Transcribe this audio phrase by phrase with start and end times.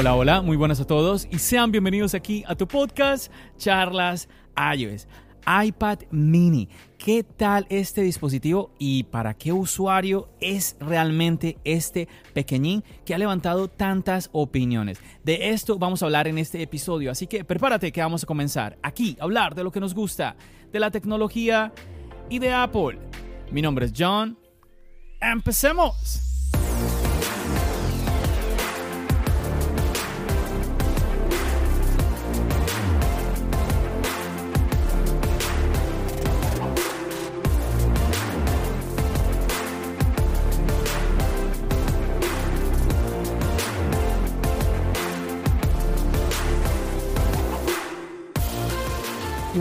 [0.00, 4.30] Hola, hola, muy buenas a todos y sean bienvenidos aquí a tu podcast Charlas
[4.74, 5.06] iOS.
[5.62, 6.70] iPad mini.
[6.96, 13.68] ¿Qué tal este dispositivo y para qué usuario es realmente este pequeñín que ha levantado
[13.68, 14.98] tantas opiniones?
[15.22, 18.78] De esto vamos a hablar en este episodio, así que prepárate que vamos a comenzar
[18.82, 20.34] aquí a hablar de lo que nos gusta,
[20.72, 21.74] de la tecnología
[22.30, 22.98] y de Apple.
[23.52, 24.38] Mi nombre es John.
[25.20, 26.29] ¡Empecemos!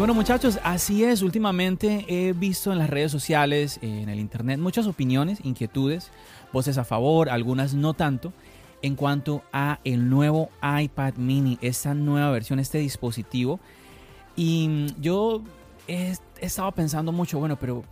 [0.09, 1.21] Bueno muchachos, así es.
[1.21, 6.09] Últimamente he visto en las redes sociales, en el internet, muchas opiniones, inquietudes,
[6.51, 8.33] voces a favor, algunas no tanto,
[8.81, 13.59] en cuanto a el nuevo iPad mini, esta nueva versión, este dispositivo.
[14.35, 15.43] Y yo
[15.87, 17.83] he, estado pensando mucho, bueno, pero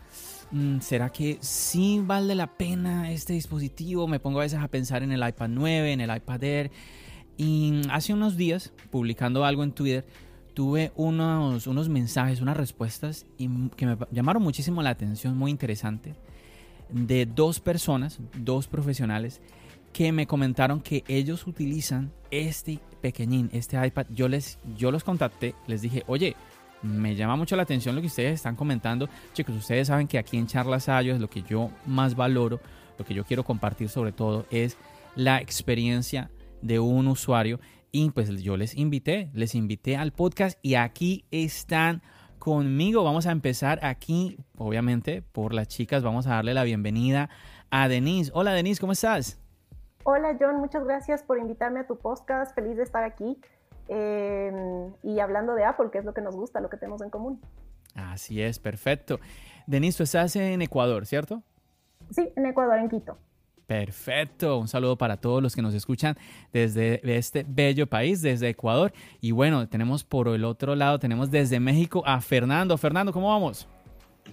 [0.50, 4.08] mm, ¿será que sí vale la pena este dispositivo?
[4.08, 6.72] Me pongo a veces a pensar en el iPad 9, en el iPad Air.
[7.38, 10.04] Y hace unos días, publicando algo en Twitter,
[10.58, 16.16] tuve unos, unos mensajes, unas respuestas que me llamaron muchísimo la atención, muy interesante,
[16.90, 19.40] de dos personas, dos profesionales,
[19.94, 24.08] que me comentaron que ellos utilizan este pequeñín, este iPad.
[24.10, 26.36] Yo, les, yo los contacté, les dije, oye,
[26.82, 29.08] me llama mucho la atención lo que ustedes están comentando.
[29.34, 32.60] Chicos, ustedes saben que aquí en Charlas es lo que yo más valoro,
[32.98, 34.76] lo que yo quiero compartir sobre todo es
[35.16, 36.32] la experiencia
[36.64, 37.60] de un usuario
[37.98, 42.04] y pues yo les invité, les invité al podcast y aquí están
[42.38, 43.04] conmigo.
[43.04, 46.04] Vamos a empezar aquí, obviamente, por las chicas.
[46.04, 47.32] Vamos a darle la bienvenida
[47.72, 48.30] a Denise.
[48.36, 49.42] Hola Denise, ¿cómo estás?
[50.04, 52.54] Hola John, muchas gracias por invitarme a tu podcast.
[52.54, 53.42] Feliz de estar aquí
[53.88, 54.52] eh,
[55.02, 57.42] y hablando de Apple, que es lo que nos gusta, lo que tenemos en común.
[57.96, 59.20] Así es, perfecto.
[59.66, 61.42] Denise, tú estás en Ecuador, ¿cierto?
[62.12, 63.18] Sí, en Ecuador, en Quito.
[63.68, 66.18] Perfecto, un saludo para todos los que nos escuchan
[66.54, 68.94] desde este bello país, desde Ecuador.
[69.20, 72.78] Y bueno, tenemos por el otro lado, tenemos desde México a Fernando.
[72.78, 73.68] Fernando, ¿cómo vamos?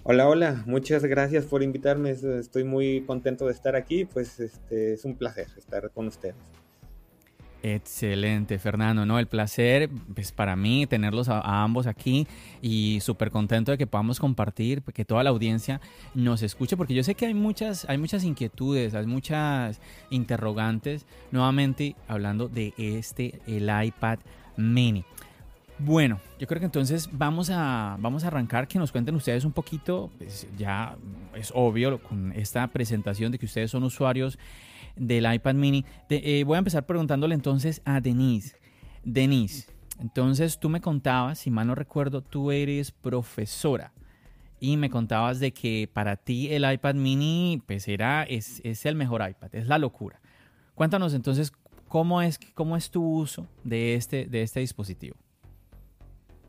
[0.03, 2.11] Hola, hola, muchas gracias por invitarme.
[2.11, 6.35] Estoy muy contento de estar aquí, pues este, es un placer estar con ustedes.
[7.67, 9.17] Excelente, Fernando, ¿no?
[9.17, 12.27] El placer es para mí tenerlos a, ambos aquí
[12.61, 15.81] y súper contento de que podamos compartir, que toda la audiencia
[16.13, 19.81] nos escuche, porque yo sé que hay muchas, hay muchas inquietudes, hay muchas
[20.11, 24.19] interrogantes, nuevamente hablando de este, el iPad
[24.57, 25.03] mini.
[25.79, 29.53] Bueno, yo creo que entonces vamos a, vamos a arrancar, que nos cuenten ustedes un
[29.53, 30.97] poquito, pues ya
[31.33, 34.37] es obvio con esta presentación de que ustedes son usuarios
[34.95, 35.85] del iPad mini.
[36.09, 38.57] Eh, voy a empezar preguntándole entonces a Denise.
[39.03, 43.93] Denise, entonces tú me contabas, si mal no recuerdo, tú eres profesora
[44.59, 49.27] y me contabas de que para ti el iPad mini pues era, es, el mejor
[49.27, 50.19] iPad, es la locura.
[50.73, 51.51] Cuéntanos entonces
[51.87, 55.15] cómo es, cómo es tu uso de este, de este dispositivo.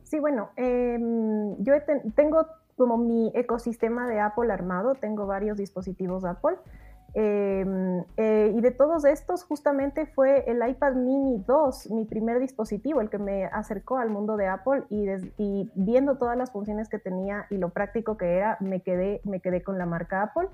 [0.04, 1.74] Sí, bueno, em, yo
[2.14, 2.46] tengo
[2.76, 6.56] como mi ecosistema de Apple armado, tengo varios dispositivos Apple.
[7.19, 13.00] Em, eh, y de todos estos, justamente fue el iPad mini 2, mi primer dispositivo,
[13.00, 15.06] el que me acercó al mundo de Apple y,
[15.38, 19.41] y, viendo todas las funciones que tenía y lo práctico que era, me quedé, me
[19.41, 20.49] quedé con la marca Apple.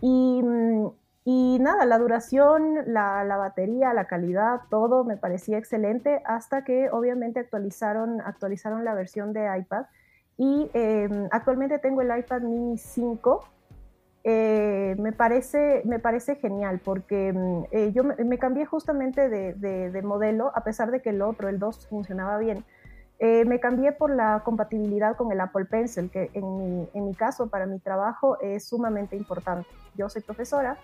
[0.00, 0.42] Y,
[1.26, 6.88] y nada, la duración, la, la, batería, la calidad, todo me parecía excelente hasta que
[6.90, 9.84] obviamente actualizaron, actualizaron la versión de iPad.
[10.38, 13.44] Y em, actualmente tengo el iPad mini 5
[14.24, 20.52] eh, me, parece, me parece genial porque mm, eh, yo me, cambié justamente de, modelo,
[20.54, 22.64] a pesar de que el otro, el 2, funcionaba bien.
[23.18, 27.14] Eh, me cambié por la compatibilidad con el Apple Pencil, que en mi, en mi
[27.14, 29.68] caso, para mi trabajo, es sumamente importante.
[29.96, 30.76] Yo soy profesora,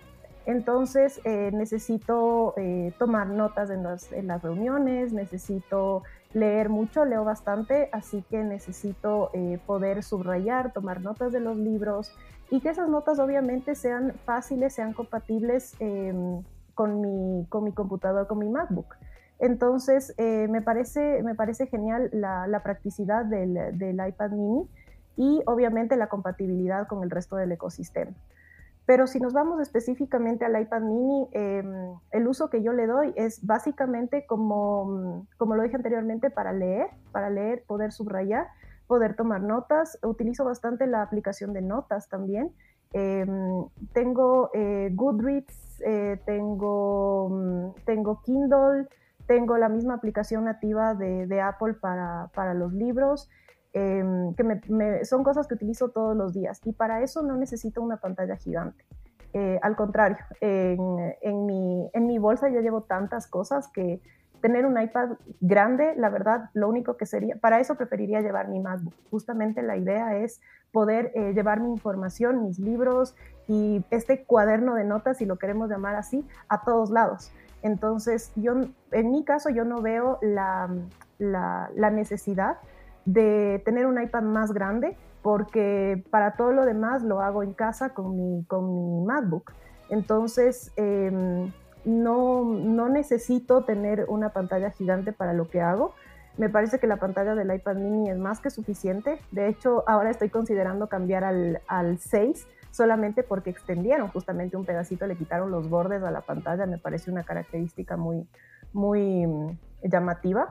[0.45, 2.55] entonces necesito
[2.97, 6.03] tomar notas en las, en las, reuniones, necesito
[6.33, 9.31] leer mucho, leo bastante, así que necesito
[9.65, 12.15] poder subrayar, tomar notas de los libros,
[12.51, 16.43] y que esas notas obviamente sean fáciles, sean compatibles em,
[16.73, 18.95] con, mi, con mi computador, con mi MacBook.
[19.39, 24.67] Entonces, eh, me, parece, me parece genial la, practicidad del, del, iPad mini
[25.15, 28.11] y obviamente la compatibilidad con el resto del ecosistema.
[28.85, 33.13] Pero si nos vamos específicamente al iPad mini, em, el uso que yo le doy
[33.15, 38.47] es básicamente como, como lo dije anteriormente, para leer, para leer, poder subrayar,
[38.89, 39.99] poder tomar notas.
[40.01, 42.51] Utilizo bastante la aplicación de notas también.
[42.91, 48.87] Em, tengo eh, Goodreads, eh, tengo, mm, tengo Kindle,
[49.27, 53.29] tengo la misma aplicación nativa de, Apple para, para, los libros,
[53.73, 56.59] em, que me, son cosas que utilizo todos los días.
[56.65, 58.83] Y para eso no necesito una pantalla gigante.
[59.33, 60.79] Eh, al contrario, en,
[61.21, 64.01] en, mi, en mi bolsa ya llevo tantas cosas que
[64.41, 68.59] tener un iPad grande, la verdad, lo único que sería, para eso preferiría llevar mi
[68.59, 68.93] MacBook.
[69.09, 70.41] Justamente la idea es
[70.71, 73.15] poder eh, llevar mi información, mis libros
[73.47, 77.31] y este cuaderno de notas, si lo queremos llamar así, a todos lados.
[77.61, 78.53] Entonces, yo,
[78.91, 80.69] en mi caso, yo no veo la,
[81.17, 82.57] la, necesidad
[83.05, 87.89] de tener un iPad más grande porque para todo lo demás lo hago en casa
[87.89, 89.51] con mi, con mi MacBook.
[89.89, 91.51] Entonces, eh,
[91.85, 95.93] no, necesito tener una pantalla gigante para lo que hago.
[96.37, 99.19] Me parece que la pantalla del iPad mini es más que suficiente.
[99.31, 105.07] De hecho, ahora estoy considerando cambiar al, al 6 solamente porque extendieron justamente un pedacito,
[105.07, 106.65] le quitaron los bordes a la pantalla.
[106.65, 108.27] Me parece una característica muy,
[108.73, 110.49] muy mm, llamativa.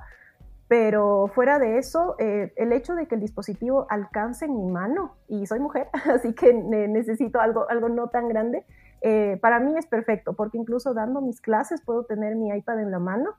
[0.69, 5.47] Pero fuera de eso, eh, el hecho de que el dispositivo alcance mi mano, y
[5.47, 8.67] soy mujer, así que necesito algo, algo no tan grande,
[9.01, 12.91] eh, para mí es perfecto, porque incluso dando mis clases puedo tener mi iPad en
[12.91, 13.31] la mano.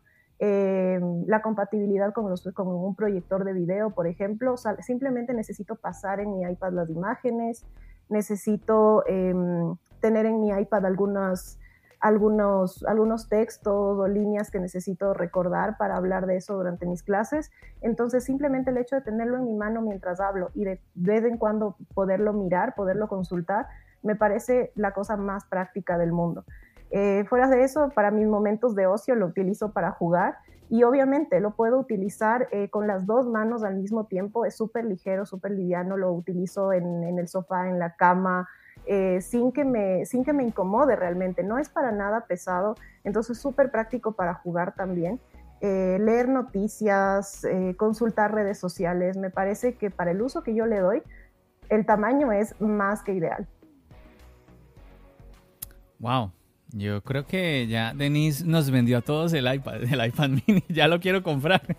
[0.41, 6.21] Eh, la compatibilidad con, los, con, un proyector de video, por ejemplo, simplemente necesito pasar
[6.21, 7.65] en mi iPad las imágenes,
[8.07, 11.59] necesito em, tener en mi iPad algunas,
[11.99, 17.51] algunos, algunos textos o líneas que necesito recordar para hablar de eso durante mis clases.
[17.81, 21.37] Entonces, simplemente el hecho de tenerlo en mi mano mientras hablo y de vez en
[21.37, 23.67] cuando poderlo mirar, poderlo consultar,
[24.03, 26.45] me parece la cosa más práctica del mundo.
[26.91, 30.37] Eh, fuera de eso, para mis momentos de ocio lo utilizo para jugar
[30.69, 34.45] y obviamente lo puedo utilizar eh, con las dos manos al mismo tiempo.
[34.45, 38.47] Es súper ligero, súper liviano, lo utilizo en, el sofá, en la cama,
[38.85, 41.43] eh, sin, que me, sin que me incomode realmente.
[41.43, 45.19] No es para nada pesado, entonces súper práctico para jugar también.
[45.61, 47.45] leer noticias,
[47.75, 51.03] consultar redes sociales, me parece que para el uso que yo le doy,
[51.67, 53.47] el tamaño es más que ideal.
[55.99, 56.31] Wow.
[56.71, 60.63] Yo creo que ya Denise nos vendió a todos el iPad, el iPad mini.
[60.69, 61.75] Ya lo quiero comprar.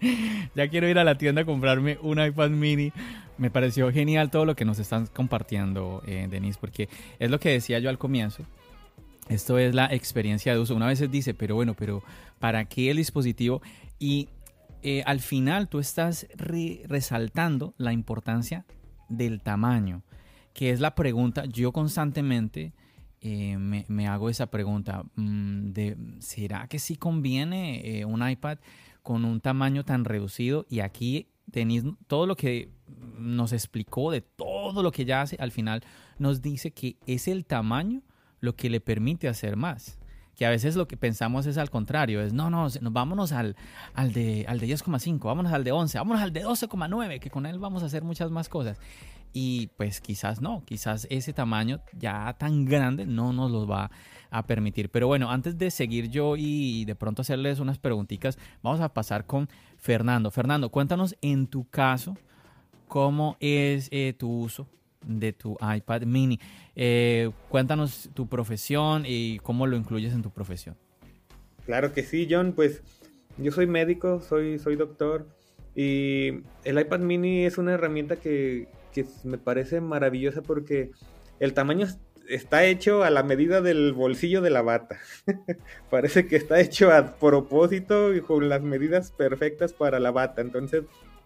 [0.54, 2.92] ya quiero ir a la tienda a comprarme un iPad mini.
[3.38, 6.88] Me pareció genial todo lo que nos están compartiendo, eh, Denise, porque
[7.18, 8.44] es lo que decía yo al comienzo.
[9.28, 10.74] Esto es la experiencia de uso.
[10.74, 12.02] Una vez dice, pero bueno, pero
[12.38, 13.60] ¿para qué el dispositivo?
[13.98, 14.30] Y
[14.82, 18.64] eh, al final tú estás resaltando la importancia
[19.08, 20.02] del tamaño,
[20.54, 21.44] que es la pregunta.
[21.44, 22.72] Yo constantemente
[23.20, 28.58] eh, me, hago esa pregunta, mm, de, ¿será que sí conviene eh, un iPad
[29.02, 30.66] con un tamaño tan reducido?
[30.68, 32.70] Y aquí tenéis todo lo que
[33.18, 35.82] nos explicó de todo lo que ya hace, al final
[36.18, 38.02] nos dice que es el tamaño
[38.40, 39.98] lo que le permite hacer más.
[40.34, 43.56] Que a veces lo que pensamos es al contrario, es no, no, vámonos al,
[43.94, 47.46] al de, al de 10,5, vámonos al de 11, vámonos al de 12,9, que con
[47.46, 48.78] él vamos a hacer muchas más cosas.
[49.32, 53.90] Y pues quizás no, quizás ese tamaño ya tan grande no nos lo va
[54.30, 54.90] a permitir.
[54.90, 59.26] Pero bueno, antes de seguir yo y de pronto hacerles unas preguntitas, vamos a pasar
[59.26, 60.30] con Fernando.
[60.30, 62.16] Fernando, cuéntanos en tu caso
[62.88, 64.66] cómo es eh, tu uso
[65.06, 66.40] de tu iPad mini.
[66.74, 70.76] Eh, cuéntanos tu profesión y cómo lo incluyes en tu profesión.
[71.64, 72.52] Claro que sí, John.
[72.52, 72.82] Pues
[73.38, 75.26] yo soy médico, soy, soy doctor
[75.74, 80.90] y el iPad mini es una herramienta que que me parece maravillosa porque
[81.38, 81.86] el tamaño
[82.28, 84.98] está hecho a la medida del bolsillo de la bata.
[85.90, 90.40] parece que está hecho a propósito y con las medidas perfectas para la bata.
[90.40, 90.84] Entonces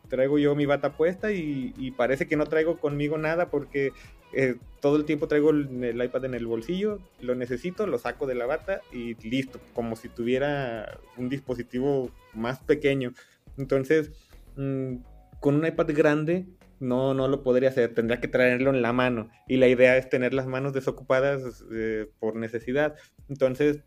[0.09, 3.93] traigo yo mi bata puesta y, parece que no traigo conmigo nada porque
[4.33, 8.35] eh, todo el tiempo traigo el, iPad en el bolsillo, lo necesito, lo saco de
[8.35, 13.13] la bata y listo, como si tuviera un dispositivo más pequeño.
[13.57, 14.11] Entonces,
[14.57, 14.97] mm,
[15.39, 16.47] con un iPad grande
[16.81, 19.31] no, no lo podría hacer, tendría que traerlo en la mano.
[19.47, 22.97] Y la idea es tener las manos desocupadas eh, por necesidad.
[23.29, 23.85] Entonces,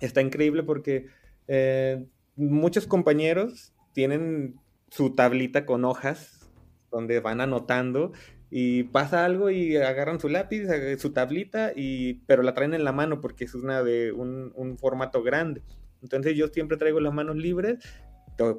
[0.00, 1.06] está increíble porque
[1.48, 2.06] eh,
[2.36, 4.56] muchos compañeros tienen
[4.90, 6.50] su tablita con hojas
[6.90, 8.12] donde van anotando
[8.50, 10.66] y pasa algo y agarran su lápiz,
[10.98, 14.78] su tablita, y, pero la traen en la mano porque es una de un, un
[14.78, 15.62] formato grande.
[16.02, 17.78] Entonces yo siempre traigo las manos libres,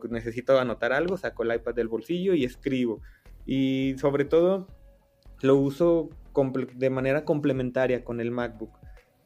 [0.10, 3.02] necesito anotar algo, saco el iPad del bolsillo y escribo.
[3.52, 4.68] Y sobre todo
[5.42, 6.12] lo uso
[6.76, 8.78] de manera complementaria con el MacBook.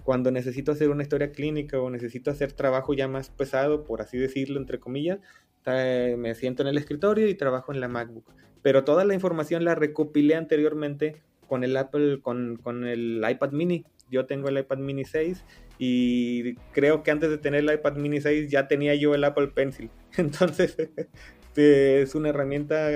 [0.05, 4.17] Cuando necesito hacer una historia clínica o necesito hacer trabajo ya más pesado, por así
[4.17, 5.19] decirlo, entre comillas,
[5.65, 8.23] me siento en el escritorio y trabajo en la MacBook.
[8.61, 13.83] Pero toda la información la recopilé anteriormente con el Apple, con, con el iPad mini.
[14.09, 15.43] Yo tengo el iPad mini 6
[15.79, 19.49] y creo que antes de tener el iPad mini 6 ya tenía yo el Apple
[19.49, 19.89] Pencil.
[20.17, 20.77] Entonces
[21.57, 22.89] es una herramienta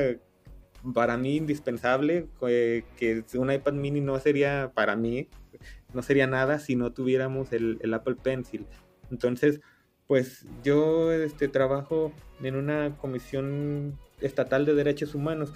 [0.93, 5.27] para mí indispensable, eh, que un iPad mini no sería para mí,
[5.93, 8.65] no sería nada si no tuviéramos el, el Apple Pencil.
[9.11, 9.61] Entonces,
[10.07, 15.53] pues yo este, trabajo en una comisión estatal de derechos humanos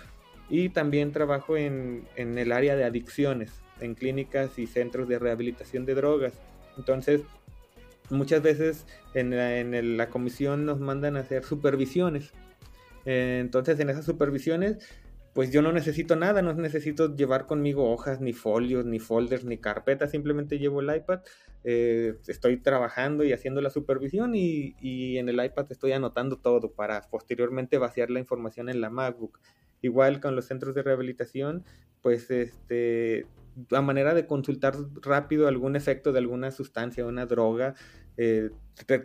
[0.49, 5.85] y también trabajo en, en el área de adicciones, en clínicas y centros de rehabilitación
[5.85, 6.33] de drogas.
[6.77, 7.21] Entonces,
[8.09, 12.33] muchas veces en la, en la comisión nos mandan a hacer supervisiones.
[13.05, 14.77] Eh, entonces, en esas supervisiones
[15.33, 19.57] pues yo no necesito nada, no necesito llevar conmigo hojas, ni folios, ni folders, ni
[19.57, 21.21] carpetas, simplemente llevo el iPad,
[21.63, 26.71] eh, estoy trabajando y haciendo la supervisión y, y, en el iPad estoy anotando todo
[26.73, 29.39] para posteriormente vaciar la información en la MacBook.
[29.81, 31.63] Igual con los centros de rehabilitación,
[32.01, 33.25] pues este,
[33.71, 37.75] a manera de consultar rápido algún efecto de alguna sustancia, una droga,
[38.17, 38.49] eh,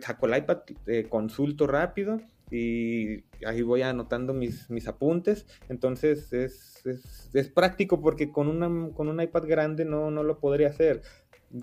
[0.01, 5.45] saco el iPad, eh, consulto rápido y ahí voy anotando mis, mis apuntes.
[5.69, 10.39] Entonces es, es, es, práctico porque con, una, con un iPad grande no, no lo
[10.39, 11.01] podría hacer.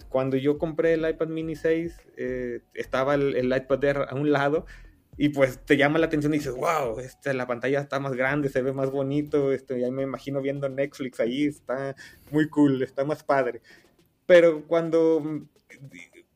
[0.09, 4.33] Cuando yo compré el iPad mini 6, eh, estaba el, el, iPad Air a un
[4.33, 4.67] lado
[5.17, 8.49] y pues te llama la atención y dices, wow, este, la pantalla está más grande,
[8.49, 11.95] se ve más bonito, este, ya me imagino viendo Netflix ahí, está
[12.33, 13.63] muy cool, está más padre.
[14.27, 15.47] Pero cuando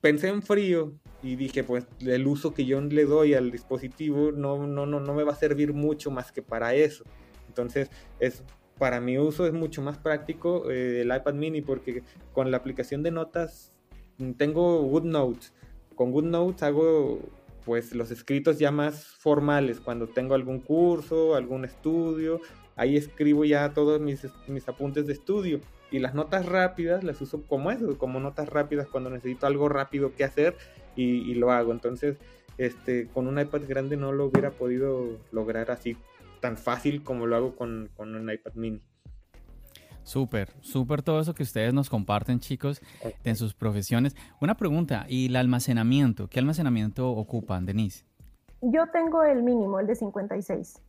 [0.00, 4.66] pensé en frío y dije, pues el uso que yo le doy al dispositivo no,
[4.66, 7.04] no, no, no me va a servir mucho más que para eso.
[7.48, 8.44] Entonces, es,
[8.78, 13.02] para mi uso es mucho más práctico eh, el iPad mini porque con la aplicación
[13.02, 13.72] de notas
[14.18, 15.52] mm, tengo GoodNotes.
[15.96, 17.18] Con GoodNotes hago
[17.64, 22.40] pues los escritos ya más formales, cuando tengo algún curso, algún estudio,
[22.76, 25.60] ahí escribo ya todos mis, mis apuntes de estudio
[25.90, 30.14] y las notas rápidas las uso como eso, como notas rápidas cuando necesito algo rápido
[30.14, 30.56] que hacer
[30.98, 31.72] y, lo hago.
[31.72, 32.16] Entonces,
[32.58, 35.96] este, con un iPad grande no lo hubiera podido lograr así
[36.40, 38.82] tan fácil como lo hago con, con un iPad mini.
[40.02, 42.80] Súper, súper todo eso que ustedes nos comparten, chicos,
[43.24, 44.16] en sus profesiones.
[44.40, 46.28] Una pregunta, ¿y el almacenamiento?
[46.28, 48.06] ¿Qué almacenamiento ocupan, Denise?
[48.62, 50.82] Yo tengo el mínimo, el de 56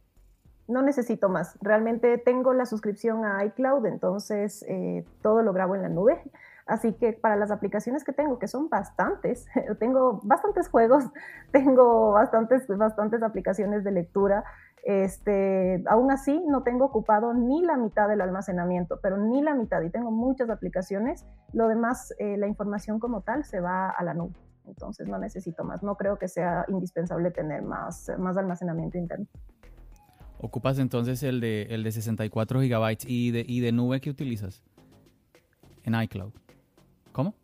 [0.69, 1.57] no necesito más.
[1.61, 6.21] Realmente tengo la suscripción a iCloud, entonces eh, todo lo grabo en la nube.
[6.69, 9.47] Así que para las aplicaciones que tengo, que son bastantes,
[9.79, 11.03] tengo bastantes juegos,
[11.51, 14.43] tengo bastantes, bastantes aplicaciones de lectura.
[14.83, 19.81] Este, aún así, no tengo ocupado ni la mitad del almacenamiento, pero ni la mitad.
[19.81, 21.25] Y tengo muchas aplicaciones.
[21.53, 24.35] Lo demás, eh, la información como tal, se va a la nube.
[24.67, 25.81] Entonces no necesito más.
[25.81, 29.25] No creo que sea indispensable tener más, más almacenamiento interno.
[30.37, 34.63] Ocupas entonces el de, el de 64 gigabytes y de, y de nube que utilizas
[35.83, 36.31] en iCloud.
[37.19, 37.35] ¿Cómo?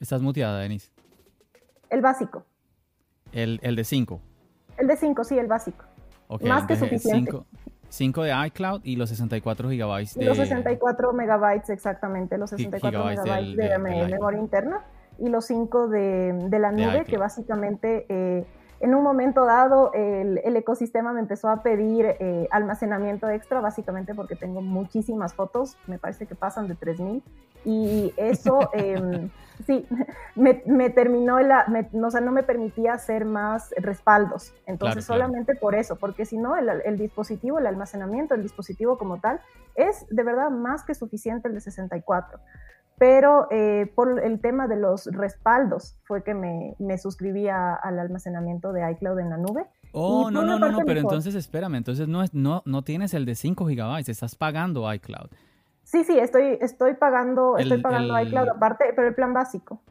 [0.00, 0.90] Estás muteada, Denise.
[1.88, 2.44] El básico.
[3.30, 4.20] El, el de 5.
[4.76, 5.84] El de 5, sí, el básico.
[6.40, 7.30] Más que suficiente.
[7.90, 10.24] 5 de iCloud y los 64 gigabytes de...
[10.24, 12.36] Los 64 megabytes, exactamente.
[12.38, 14.80] Los 64 megabytes de, memoria interna
[15.16, 18.06] y los 5 de, de, la nube, que básicamente...
[18.08, 18.44] Eh,
[18.82, 24.34] en un momento dado el, ecosistema me empezó a pedir eh, almacenamiento extra, básicamente porque
[24.34, 27.22] tengo muchísimas fotos, me parece que pasan de 3.000,
[27.64, 29.30] y eso em,
[29.64, 29.86] sí,
[30.34, 35.94] me, terminó, la, o sea, no me permitía hacer más respaldos, entonces solamente por eso,
[35.94, 39.40] porque si no, el, el dispositivo, el almacenamiento, el dispositivo como tal,
[39.76, 42.40] es de verdad más que suficiente el de 64
[42.98, 48.72] pero eh, por el tema de los respaldos fue que me, me suscribí al almacenamiento
[48.72, 49.66] de iCloud en la nube.
[49.92, 53.24] Oh, no, no, no, no, pero entonces espérame, entonces no, es, no, no tienes el
[53.26, 55.30] de 5 gigabytes, estás pagando iCloud.
[55.82, 59.82] Sí, sí, estoy, estoy pagando, estoy pagando iCloud aparte, pero el plan básico.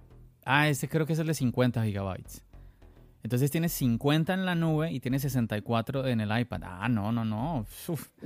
[0.46, 2.44] Ah, ese creo que es el de 50 gigabytes.
[3.24, 6.62] Entonces tienes 50 en la nube y tienes 64 en el iPad.
[6.64, 7.66] Ah, no, no, no.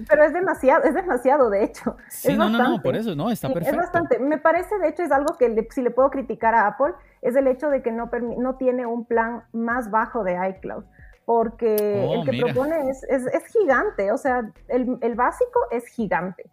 [0.07, 1.97] Pero es demasiado, es demasiado, de hecho.
[2.09, 3.71] Sí, no, no, no, por eso, no, está perfecto.
[3.71, 4.19] Es bastante.
[4.19, 7.47] Me parece, de hecho, es algo que si le puedo criticar a Apple, es el
[7.47, 10.85] hecho de que no, no tiene un plan más bajo de iCloud.
[11.25, 15.87] Porque oh, el que propone es, es, es, gigante, o sea, el, el básico es
[15.87, 16.43] gigante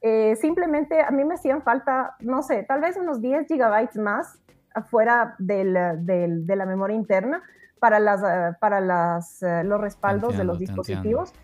[0.00, 4.40] Eh, simplemente a mí me hacían falta, no sé, tal vez unos 10 gigabytes más
[4.74, 5.74] afuera del,
[6.06, 7.42] de la memoria interna
[7.82, 11.34] para, las, eh, para las, eh, los respaldos de los dispositivos,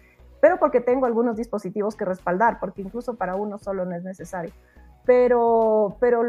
[0.41, 4.53] pero porque tengo algunos dispositivos que respaldar, porque incluso para uno solo no es necesario.
[5.05, 6.23] Pero, pero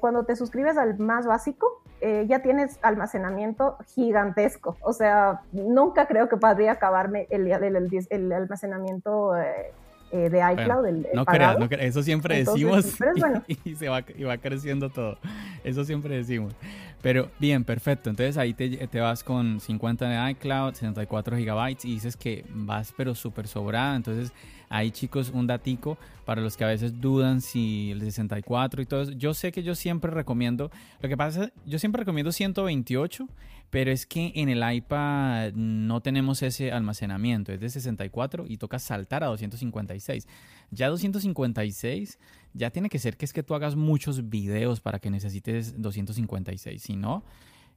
[0.00, 1.80] cuando te suscribes al más básico,
[2.26, 4.76] ya tienes almacenamiento gigantesco.
[4.82, 9.72] O sea, nunca creo que podría acabarme el, el, el almacenamiento eh,
[10.10, 10.86] de iCloud.
[10.86, 12.86] el, no creas, no creas, eso siempre decimos
[13.64, 15.18] y, se va, y va creciendo todo.
[15.64, 16.54] Eso siempre decimos.
[17.02, 18.10] Pero bien, perfecto.
[18.10, 22.92] Entonces ahí te, te, vas con 50 de iCloud, 64 gigabytes y dices que vas
[22.96, 23.94] pero súper sobrada.
[23.94, 24.32] Entonces
[24.68, 29.02] ahí chicos, un datico para los que a veces dudan si el 64 y todo
[29.02, 29.12] eso.
[29.12, 33.28] Yo sé que yo siempre recomiendo, lo que pasa, yo siempre recomiendo 128
[33.70, 38.78] pero es que en el iPad no tenemos ese almacenamiento, es de 64 y toca
[38.78, 40.26] saltar a 256.
[40.70, 42.18] Ya 256
[42.54, 46.82] ya tiene que ser que es que tú hagas muchos videos para que necesites 256,
[46.82, 47.24] si no,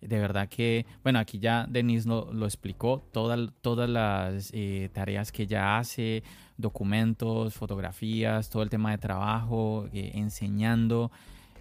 [0.02, 5.44] de verdad que, bueno, aquí ya Denise lo, lo explicó, todas las eh, tareas que
[5.44, 6.24] ella hace,
[6.58, 11.12] documentos, fotografías, todo el tema de trabajo, eh, enseñando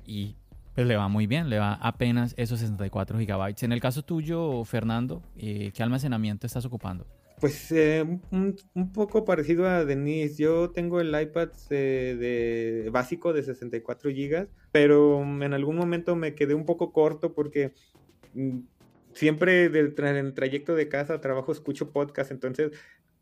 [0.06, 0.36] y
[0.74, 3.62] pues le va muy bien, le va apenas esos 64 gigabytes.
[3.62, 7.06] En el caso tuyo, Fernando, eh, ¿qué almacenamiento estás ocupando?
[7.40, 10.42] Pues eh, un, poco parecido a Denise.
[10.42, 16.54] Yo tengo el iPad de, básico de 64 gigas, pero en algún momento me quedé
[16.54, 17.72] un poco corto porque
[18.34, 18.58] mm,
[19.14, 22.72] siempre en el trayecto de casa trabajo escucho podcast, entonces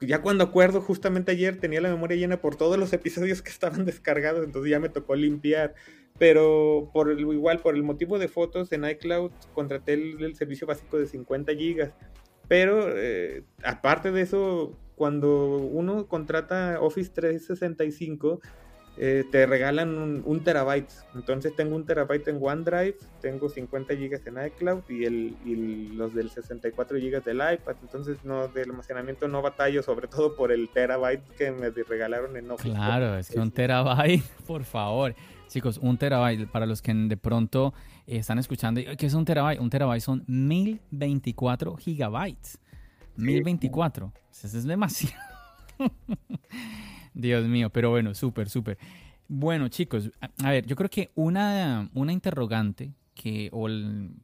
[0.00, 3.84] ya cuando acuerdo, justamente ayer tenía la memoria llena por todos los episodios que estaban
[3.84, 5.74] descargados, entonces ya me tocó limpiar.
[6.18, 10.98] Pero por el, igual, por el motivo de fotos en iCloud, contraté el, servicio básico
[10.98, 11.92] de 50 gigas.
[12.48, 18.40] Pero eh, aparte de eso, cuando uno contrata Office 365,
[19.00, 20.90] eh, te regalan un, terabyte.
[21.14, 26.14] Entonces tengo un terabyte en OneDrive, tengo 50 gigas en iCloud y, el, y los
[26.14, 27.76] del 64 gigas del iPad.
[27.80, 32.50] Entonces no del almacenamiento no batallo, sobre todo por el terabyte que me regalaron en
[32.50, 32.70] Office.
[32.70, 35.14] Claro, es que un terabyte, por favor.
[35.46, 37.72] Chicos, un terabyte, para los que de pronto
[38.06, 39.60] eh, están escuchando, ¿qué es un terabyte?
[39.60, 42.58] Un terabyte son 1024 gigabytes.
[43.16, 44.12] 1024.
[44.32, 45.22] Eso es demasiado.
[47.14, 48.78] Dios mío, pero bueno, súper, súper.
[49.28, 50.10] Bueno, chicos,
[50.42, 53.68] a, ver, yo creo que una, una interrogante que, o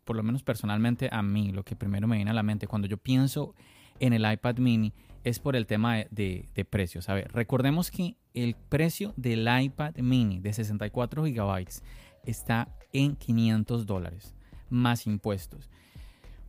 [0.04, 2.88] por lo menos personalmente a mí, lo que primero me viene a la mente cuando
[2.88, 3.54] yo pienso
[4.00, 4.92] en el iPad mini
[5.24, 7.08] es por el tema de, de, precios.
[7.08, 11.82] A ver, recordemos que el precio del iPad mini de 64 gigabytes
[12.24, 14.34] está en 500 dólares
[14.70, 15.70] más impuestos.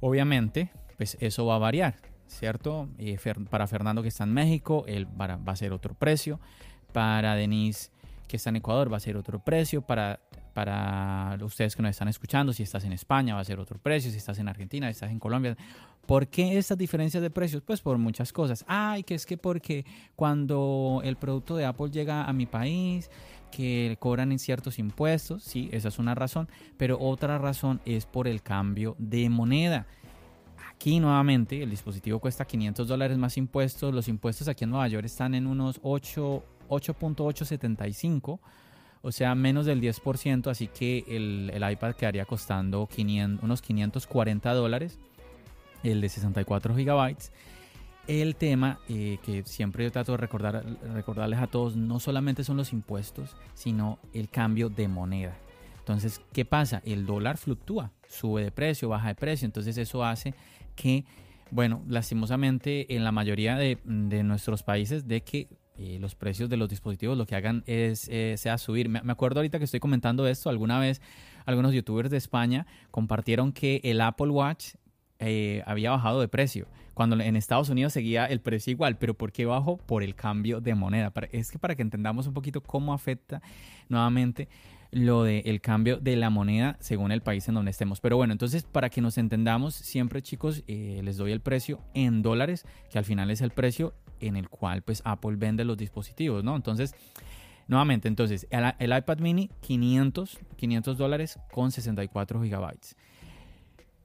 [0.01, 1.95] Obviamente, pues eso va a variar,
[2.27, 2.89] ¿cierto?
[2.97, 3.17] Eh,
[3.49, 6.39] para Fernando que está en México, él va, a ser otro precio.
[6.91, 7.91] Para Denise
[8.27, 9.81] que está en Ecuador va a ser otro precio.
[9.81, 10.19] Para
[10.55, 14.09] para ustedes que nos están escuchando, si estás en España va a ser otro precio,
[14.09, 15.57] si estás en Argentina, si estás en Colombia.
[16.05, 17.61] ¿Por qué estas diferencias de precios?
[17.61, 18.63] Pues por muchas cosas.
[18.65, 19.85] Ay, que es que porque
[20.15, 23.11] cuando el producto de Apple llega a mi país,
[23.51, 28.25] que cobran en ciertos impuestos, sí, esa es una razón, pero otra razón es por
[28.27, 29.87] el cambio de moneda.
[30.85, 35.03] Aquí nuevamente el dispositivo cuesta 500 dólares más impuestos, los impuestos aquí en Nueva York
[35.03, 38.39] están en unos 8.875
[39.01, 42.87] o sea, menos del 10%, así que el, iPad quedaría costando
[43.41, 44.99] unos 540 dólares,
[45.81, 47.31] el de 64 gigabytes.
[48.05, 52.57] El tema eh, que siempre yo trato de recordar, recordarles a todos, no solamente son
[52.57, 55.35] los impuestos, sino el cambio de moneda.
[55.79, 56.83] Entonces, ¿qué pasa?
[56.85, 60.35] El dólar fluctúa, sube de precio, baja de precio, entonces eso hace
[60.75, 61.05] que,
[61.51, 66.55] bueno, lastimosamente en la mayoría de, de nuestros países, de que eh, los precios de
[66.55, 68.87] los dispositivos lo que hagan es eh, sea subir.
[68.87, 71.01] Me, acuerdo ahorita que estoy comentando esto, alguna vez
[71.45, 74.75] algunos youtubers de España compartieron que el Apple Watch
[75.19, 79.33] eh, había bajado de precio, cuando en Estados Unidos seguía el precio igual, pero ¿por
[79.33, 79.75] qué bajó?
[79.75, 81.11] Por el cambio de moneda.
[81.31, 83.41] Es que para que entendamos un poquito cómo afecta
[83.89, 84.47] nuevamente
[84.95, 87.99] lo del cambio de la moneda según el país en donde estemos.
[87.99, 92.65] Pero bueno, entonces para que nos entendamos, siempre chicos, les doy el precio en dólares,
[92.89, 96.55] que al final es el precio en el cual pues Apple vende los dispositivos, ¿no?
[96.55, 96.95] Entonces,
[97.67, 102.95] nuevamente, entonces, el, iPad mini 500, 500 dólares con 64 gigabytes.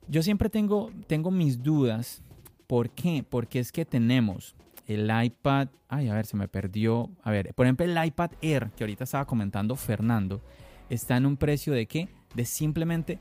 [0.09, 2.21] Yo siempre tengo, tengo mis dudas.
[2.67, 3.25] ¿Por qué?
[3.29, 4.57] Porque es que tenemos
[4.89, 7.11] el iPad, ay, a ver, se me perdió.
[7.23, 10.43] A ver, por ejemplo, el iPad Air, que ahorita estaba comentando Fernando,
[10.91, 12.09] está en un precio de qué?
[12.35, 13.19] De simplemente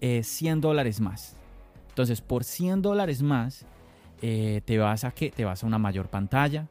[0.00, 1.36] 100 eh, dólares más.
[1.88, 3.64] Entonces, por 100 dólares más,
[4.22, 5.30] eh, te vas a qué?
[5.30, 6.68] Te vas a una mayor pantalla,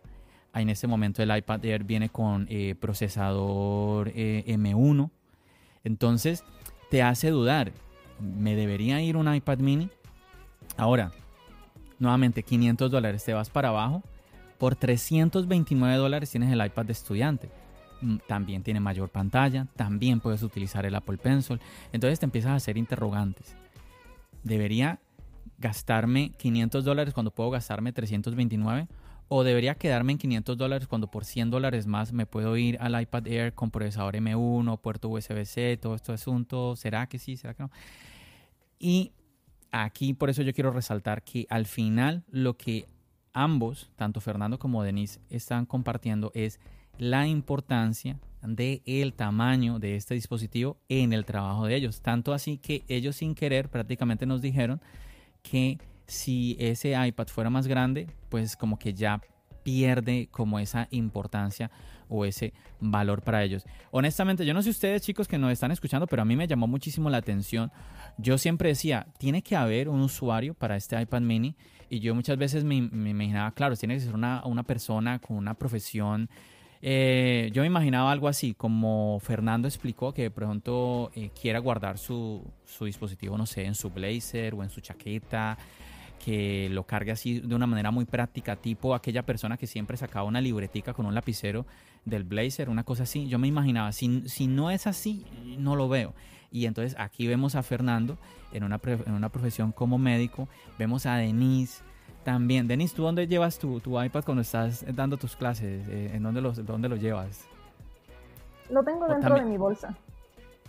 [0.54, 5.10] En este momento el iPad Air viene con eh, procesador eh, M1.
[5.84, 6.44] Entonces
[6.90, 7.74] te hace dudar,
[8.20, 9.90] ¿me debería ir un iPad mini?
[10.78, 11.12] Ahora,
[12.00, 14.02] nuevamente 500 dólares, te vas para abajo.
[14.58, 17.50] Por 329 dólares tienes el iPad de estudiante.
[18.06, 21.60] Mm, también tiene mayor pantalla, también puedes utilizar el Apple Pencil.
[21.92, 23.56] Entonces te empiezas a hacer interrogantes.
[24.44, 25.00] ¿Debería
[25.58, 28.88] gastarme 500 dólares cuando puedo gastarme 329?
[29.28, 33.02] ¿O debería quedarme en 500 dólares cuando por 100 dólares más me puedo ir al
[33.02, 36.76] iPad Air con procesador M1, puerto USB-C, todo este asunto?
[36.76, 37.38] ¿Será que sí?
[37.38, 37.72] ¿Será que no?
[38.78, 39.14] Y
[39.72, 42.88] aquí por eso yo quiero resaltar que al final lo que
[43.34, 46.60] ambos, tanto Fernando como Denise, están compartiendo es
[46.98, 52.02] la importancia del el tamaño de este dispositivo en el trabajo de ellos.
[52.02, 54.82] Tanto así que ellos sin querer prácticamente nos dijeron
[55.42, 59.22] que si ese iPad fuera más grande, pues como que ya
[59.64, 61.72] pierde como esa importancia
[62.08, 63.66] o ese valor para ellos.
[63.90, 66.68] Honestamente, yo no sé ustedes chicos que nos están escuchando, pero a mí me llamó
[66.68, 67.72] muchísimo la atención.
[68.20, 71.56] Yo siempre decía, tiene que haber un usuario para este iPad mini
[71.90, 75.56] y yo muchas veces me, imaginaba, claro, tiene que ser una, una persona con una
[75.56, 76.30] profesión
[76.82, 81.98] eh, yo me imaginaba algo así, como Fernando explicó, que de pronto eh, quiera guardar
[81.98, 85.58] su, su, dispositivo, no sé, en su blazer o en su chaqueta,
[86.24, 90.28] que lo cargue así de una manera muy práctica, tipo aquella persona que siempre sacaba
[90.28, 91.66] una libretica con un lapicero
[92.04, 93.28] del blazer, una cosa así.
[93.28, 95.26] Yo me imaginaba, si, si no es así,
[95.58, 96.14] no lo veo.
[96.52, 98.18] Y entonces aquí vemos a Fernando
[98.54, 101.84] en una, en una profesión como médico, vemos a Denise
[102.26, 105.88] también, Denis, ¿tú dónde llevas tu, iPad cuando estás dando tus clases?
[105.88, 107.46] Eh, ¿En dónde lo, dónde lo llevas?
[108.72, 109.96] Lo tengo dentro de mi bolsa.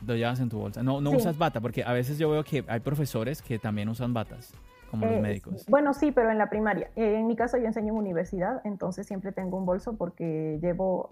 [0.07, 0.83] Lo llevas en tu bolsa.
[0.83, 4.13] No, no usas bata, porque a veces yo veo que hay profesores que también usan
[4.13, 4.53] batas,
[4.91, 5.65] como los eh, médicos.
[5.67, 6.91] Bueno, sí, pero en la primaria.
[6.95, 11.09] Eh, en mi caso yo enseño en universidad, entonces siempre tengo un bolso porque llevo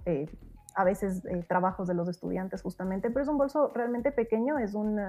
[0.75, 5.01] a veces trabajos de los estudiantes justamente, pero es un bolso realmente pequeño, es un,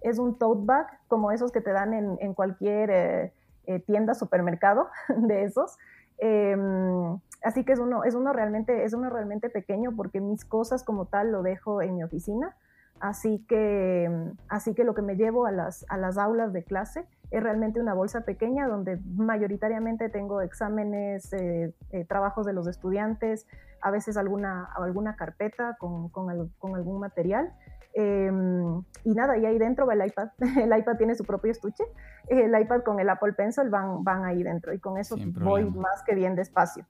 [0.00, 3.34] es un tote bag, como esos que te dan en, en cualquier
[3.66, 5.78] eh, tienda, supermercado de esos.
[6.18, 10.84] Em, así que es uno, es, uno realmente, es uno realmente pequeño porque mis cosas
[10.84, 12.56] como tal lo dejo en mi oficina.
[13.00, 14.10] Así que,
[14.48, 17.80] así que lo que me llevo a las, a las aulas de clase es realmente
[17.80, 23.46] una bolsa pequeña donde mayoritariamente tengo exámenes, eh, eh, trabajos de los estudiantes,
[23.80, 27.54] a veces alguna, alguna carpeta con, con algún material
[27.92, 30.28] Em, y nada, y ahí dentro va el iPad.
[30.70, 31.84] El iPad tiene su propio estuche.
[32.28, 36.02] El iPad con el Apple Pencil van, van ahí dentro y con eso voy más
[36.04, 36.86] que bien despacio.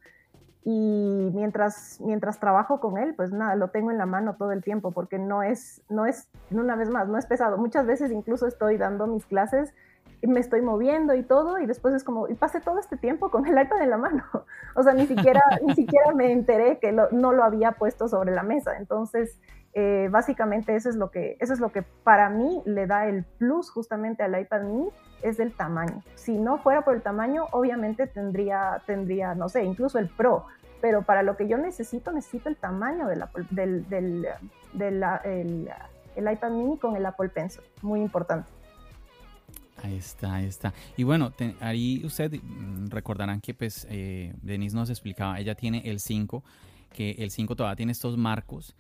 [0.62, 4.62] Y mientras, mientras trabajo con él, pues nada, lo tengo en la mano todo el
[4.62, 7.56] tiempo porque no es, no es, una vez más, no es pesado.
[7.56, 9.72] Muchas veces incluso estoy dando mis clases
[10.20, 13.30] y me estoy moviendo y todo y después es como, y pasé todo este tiempo
[13.30, 14.24] con el iPad en la mano.
[14.76, 18.44] O sea, ni siquiera, ni siquiera me enteré que no lo había puesto sobre la
[18.44, 18.76] mesa.
[18.76, 19.40] Entonces,
[19.72, 23.24] eh, básicamente eso es, lo que, eso es lo que para mí le da el
[23.24, 24.88] plus justamente al iPad mini,
[25.22, 26.02] es el tamaño.
[26.16, 30.46] Si no fuera por el tamaño, obviamente tendría, tendría no sé, incluso el Pro,
[30.80, 33.88] pero para lo que yo necesito, necesito el tamaño del, del,
[34.72, 38.50] del, el, iPad mini con el Apple Pencil, muy importante.
[39.82, 40.74] Ahí está, ahí está.
[40.96, 46.00] Y bueno, ahí ustedes mm, recordarán que pues eh, Denise nos explicaba, ella tiene el
[46.00, 46.42] 5,
[46.92, 48.74] que el 5 todavía tiene estos marcos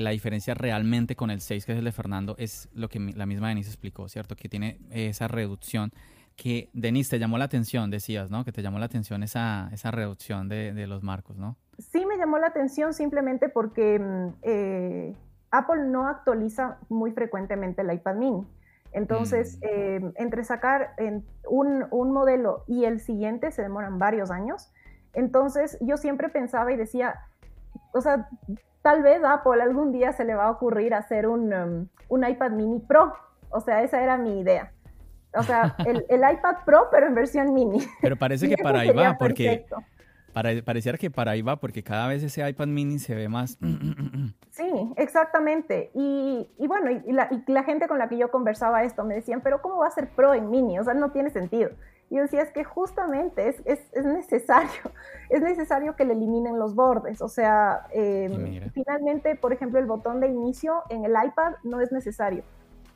[0.00, 3.26] la diferencia realmente con el 6, que es el de Fernando, es lo que la
[3.26, 4.36] misma Denise explicó, ¿cierto?
[4.36, 5.92] Que tiene esa reducción
[6.36, 8.44] que, Denise, te llamó la atención, decías, ¿no?
[8.44, 11.56] Que te llamó la atención esa, esa reducción de, los marcos, ¿no?
[11.78, 15.16] Sí, me llamó la atención simplemente porque mm, eh,
[15.50, 18.46] Apple no actualiza muy frecuentemente el iPad mini.
[18.92, 19.64] Entonces, mm.
[19.64, 20.94] eh, entre sacar
[21.48, 24.72] un, un modelo y el siguiente se demoran varios años.
[25.14, 27.18] Entonces, yo siempre pensaba y decía,
[27.92, 28.28] o sea,
[28.86, 32.52] tal vez Apple algún día se le va a ocurrir hacer un, um, un iPad
[32.52, 33.12] mini Pro.
[33.50, 34.70] O sea, esa era mi idea.
[35.34, 37.80] O sea, el, iPad Pro, pero en versión mini.
[38.00, 39.66] Pero parece que para ahí va, porque
[40.32, 43.58] para, pareciera que para ahí va, porque cada vez ese iPad mini se ve más...
[44.52, 45.90] Sí, exactamente.
[45.92, 49.16] Y, y bueno, y la, y la, gente con la que yo conversaba esto me
[49.16, 50.78] decían, pero ¿cómo va a ser Pro en mini?
[50.78, 51.70] O sea, no tiene sentido.
[52.08, 54.92] Y yo decía, es que justamente es, es, es necesario,
[55.28, 57.20] es necesario que le eliminen los bordes.
[57.20, 61.92] O sea, em, finalmente, por ejemplo, el botón de inicio en el iPad no es
[61.92, 62.44] necesario.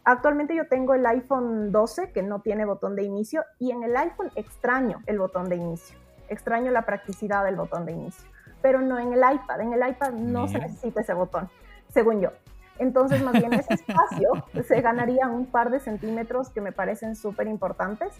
[0.05, 3.97] Actualmente yo tengo el iPhone 12 que no tiene botón de inicio y en el
[3.97, 5.97] iPhone extraño el botón de inicio.
[6.29, 8.29] Extraño la practicidad del botón de inicio,
[8.63, 9.61] pero no en el iPad.
[9.61, 11.51] En el iPad no se necesita ese botón,
[11.89, 12.31] según yo.
[12.79, 14.31] Entonces, más bien ese espacio
[14.67, 18.15] se ganaría un par de centímetros que me parecen súper importantes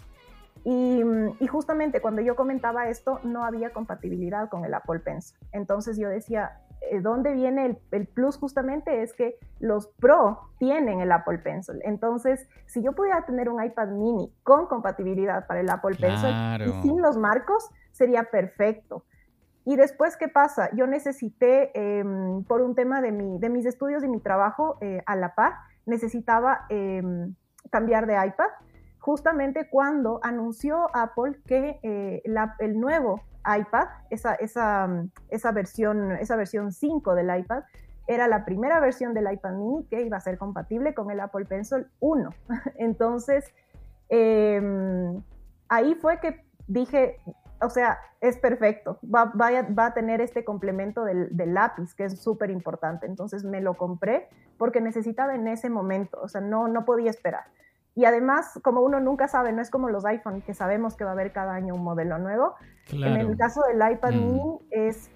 [0.63, 1.01] Y,
[1.39, 5.35] y, justamente cuando yo comentaba esto, no había compatibilidad con el Apple Pencil.
[5.51, 6.59] Entonces yo decía,
[6.91, 9.01] eh, ¿dónde viene el, el, plus justamente?
[9.01, 11.79] Es que los Pro tienen el Apple Pencil.
[11.83, 16.29] Entonces, si yo pudiera tener un iPad mini con compatibilidad para el Apple Pencil
[16.67, 19.03] y sin los marcos, sería perfecto.
[19.63, 20.69] Y después, ¿qué pasa?
[20.75, 22.03] Yo necesité, eh,
[22.47, 25.53] por un tema de, mi, de, mis estudios y mi trabajo eh, a la par,
[25.85, 27.01] necesitaba eh,
[27.71, 28.47] cambiar de iPad
[29.01, 32.21] justamente cuando anunció Apple que eh,
[32.59, 34.87] el nuevo iPad, esa, esa,
[35.29, 37.63] esa, versión, esa versión 5 del iPad,
[38.07, 41.45] era la primera versión del iPad mini que iba a ser compatible con el Apple
[41.45, 42.29] Pencil 1.
[42.77, 43.51] Entonces,
[44.09, 44.61] eh,
[45.67, 47.17] ahí fue que dije,
[47.59, 52.05] o sea, es perfecto, va, va, va a tener este complemento del, del lápiz, que
[52.05, 53.07] es súper importante.
[53.07, 57.45] Entonces me lo compré porque necesitaba en ese momento, o sea, no, no podía esperar.
[57.93, 61.11] Y además, como uno nunca sabe, no es como los iPhone, que sabemos que va
[61.11, 62.55] a haber cada año un modelo nuevo.
[62.87, 63.15] Claro.
[63.15, 64.15] En el caso del iPad mm.
[64.15, 65.11] mini, es,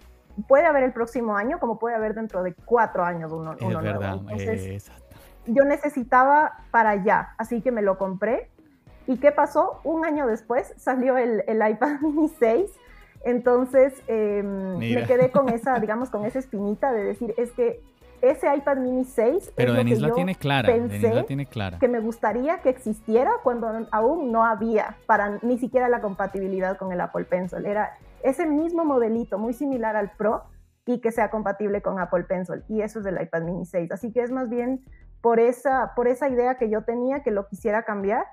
[0.47, 3.81] puede haber el próximo año, como puede haber dentro de cuatro años uno, es uno
[3.81, 4.29] verdad, nuevo.
[4.29, 4.91] Entonces,
[5.45, 8.49] yo necesitaba para allá, así que me lo compré.
[9.07, 9.79] ¿Y qué pasó?
[9.83, 12.71] Un año después salió el, el iPad mini 6.
[13.23, 17.81] Entonces eh, me quedé con esa, digamos, con esa espinita de decir, es que
[18.29, 21.23] ese iPad mini 6 Pero es Denise lo que la yo tiene clara, pensé la
[21.23, 21.79] tiene clara.
[21.79, 26.91] que me gustaría que existiera cuando aún no había para ni siquiera la compatibilidad con
[26.91, 27.65] el Apple Pencil.
[27.65, 30.43] Era ese mismo modelito, muy similar al Pro
[30.85, 32.63] y que sea compatible con Apple Pencil.
[32.69, 33.91] Y eso es del iPad mini 6.
[33.91, 34.83] Así que es más bien
[35.21, 38.25] por esa, por esa idea que yo tenía que lo quisiera cambiar,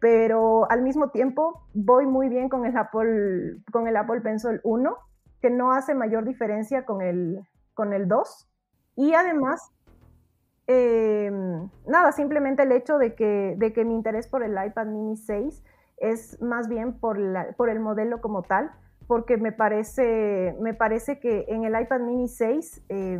[0.00, 4.96] pero al mismo tiempo voy muy bien con el Apple, con el Apple Pencil 1,
[5.40, 7.40] que no hace mayor diferencia con el,
[7.74, 8.49] con el 2
[9.00, 9.72] y además,
[10.66, 11.30] eh,
[11.86, 15.64] nada, simplemente el hecho de que, de que mi interés por el iPad mini 6
[15.96, 18.70] es más bien por, la, por el modelo como tal,
[19.06, 23.18] porque me parece, me parece que en el iPad mini 6 eh,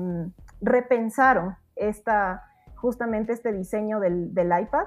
[0.60, 2.44] repensaron esta,
[2.76, 4.84] justamente este diseño del, del iPad.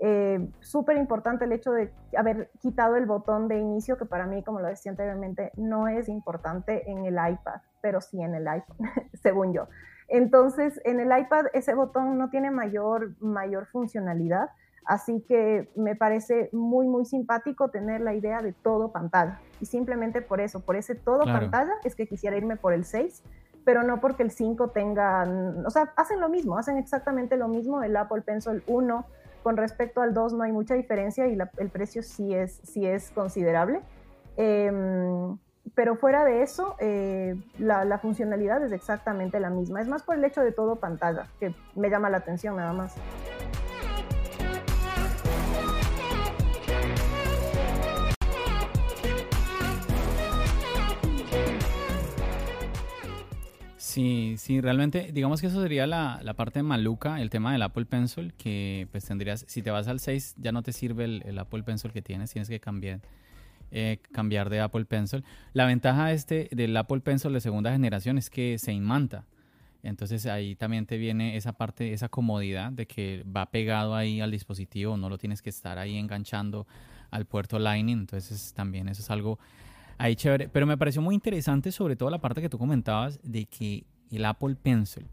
[0.00, 4.44] Eh, Súper importante el hecho de haber quitado el botón de inicio, que para mí,
[4.44, 8.76] como lo decía anteriormente, no es importante en el iPad, pero sí en el iPhone,
[9.20, 9.66] según yo.
[10.08, 14.50] Entonces, en el iPad ese botón no tiene mayor, mayor funcionalidad,
[14.86, 19.38] así que me parece muy, muy simpático tener la idea de todo pantalla.
[19.60, 21.40] Y simplemente por eso, por ese todo Claro.
[21.40, 23.22] pantalla, es que quisiera irme por el 6,
[23.64, 25.24] pero no porque el 5 tenga,
[25.66, 27.82] o sea, hacen lo mismo, hacen exactamente lo mismo.
[27.82, 29.04] El Apple Pencil 1
[29.42, 32.86] con respecto al 2 no hay mucha diferencia y la- el precio sí es, sí
[32.86, 33.82] es considerable.
[34.38, 35.36] Em,
[35.74, 39.80] pero fuera de eso, eh, la, la funcionalidad es exactamente la misma.
[39.80, 42.94] Es más por el hecho de todo pantalla, que me llama la atención nada más.
[53.98, 57.84] Sí, sí, realmente, digamos que eso sería la, la parte maluca, el tema del Apple
[57.84, 61.36] Pencil, que pues tendrías, si te vas al 6 ya no te sirve el, el
[61.36, 63.00] Apple Pencil que tienes, tienes que cambiar,
[63.70, 65.24] eh, cambiar de Apple Pencil.
[65.52, 69.26] La ventaja este del Apple Pencil de segunda generación es que se imanta.
[69.82, 74.30] Entonces ahí también te viene esa parte, esa comodidad de que va pegado ahí al
[74.30, 76.66] dispositivo, no lo tienes que estar ahí enganchando
[77.10, 77.98] al puerto Lightning.
[77.98, 79.38] Entonces también eso es algo
[79.98, 80.48] ahí chévere.
[80.48, 84.24] Pero me pareció muy interesante sobre todo la parte que tú comentabas de que el
[84.24, 85.06] Apple Pencil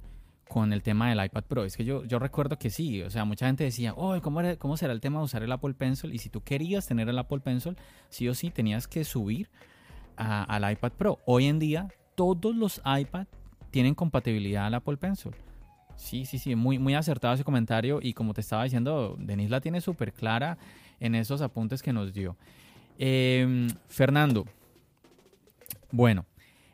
[0.47, 1.65] con el tema del iPad Pro.
[1.65, 4.77] Es que yo, yo recuerdo que sí, o sea, mucha gente decía, oh, ¿cómo, ¿cómo
[4.77, 6.13] será el tema de usar el Apple Pencil?
[6.13, 7.75] Y si tú querías tener el Apple Pencil,
[8.09, 9.49] sí o sí tenías que subir
[10.15, 11.19] al iPad Pro.
[11.25, 13.27] Hoy en día, todos los iPad
[13.71, 15.31] tienen compatibilidad al Apple Pencil.
[15.95, 19.61] Sí, sí, sí, muy, muy acertado ese comentario y como te estaba diciendo, Denise la
[19.61, 20.57] tiene súper clara
[20.99, 22.37] en esos apuntes que nos dio.
[22.97, 24.45] Em, Fernando,
[25.91, 26.25] bueno,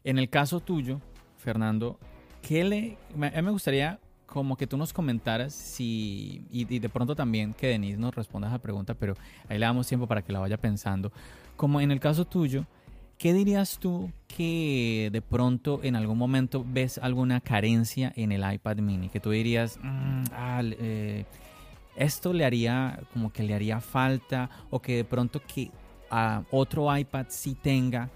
[0.04, 1.00] en el caso tuyo,
[1.38, 2.00] Fernando,
[2.42, 6.80] ¿qué le, me- a mí me gustaría como que tú nos comentaras si, y, y
[6.80, 9.16] de pronto también que Denise nos responda a esa pregunta, pero
[9.50, 11.12] ahí le damos tiempo para que la vaya pensando.
[11.58, 12.66] Como en el caso tuyo,
[13.18, 18.78] ¿qué dirías tú que de pronto en algún momento ves alguna carencia en el iPad
[18.78, 19.10] mini?
[19.10, 21.26] Que tú dirías, "Mm, ah, eh,
[21.98, 25.72] esto le haría, como que le haría falta, o que de pronto que
[26.10, 28.10] ah, otro iPad sí tenga,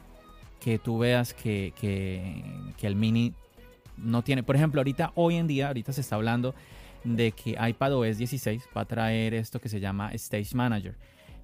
[0.62, 2.42] que tú veas que, que,
[2.78, 3.34] que el mini
[3.98, 4.44] no tiene.
[4.44, 6.56] Por ejemplo, ahorita, hoy en día, ahorita se está hablando
[7.04, 10.96] de que iPadOS 16 va a traer esto que se llama Stage Manager,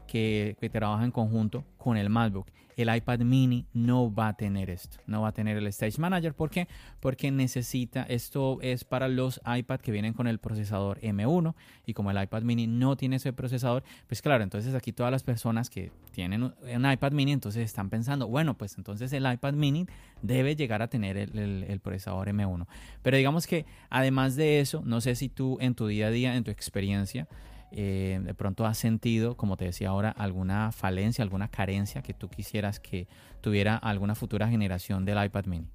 [0.08, 4.70] que, que trabaja en conjunto con el MacBook el iPad mini no va a tener
[4.70, 6.34] esto, no va a tener el Stage Manager.
[6.34, 6.68] ¿Por qué?
[7.00, 11.54] Porque necesita, esto es para los iPad que vienen con el procesador M1
[11.86, 15.24] y como el iPad mini no tiene ese procesador, pues claro, entonces aquí todas las
[15.24, 19.88] personas que tienen un iPad mini entonces están pensando, bueno, pues entonces el iPad mini
[20.22, 22.68] debe llegar a tener el, el procesador M1.
[23.02, 26.36] Pero digamos que además de eso, no sé si tú en tu día a día,
[26.36, 27.28] en tu experiencia,
[27.72, 32.30] eh, de pronto has sentido, como te decía ahora, alguna falencia, alguna carencia que tú
[32.30, 33.08] quisieras que
[33.42, 35.68] tuviera alguna futura generación del iPad mini?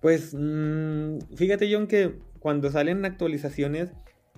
[0.00, 3.90] Pues mm, fíjate John que cuando salen actualizaciones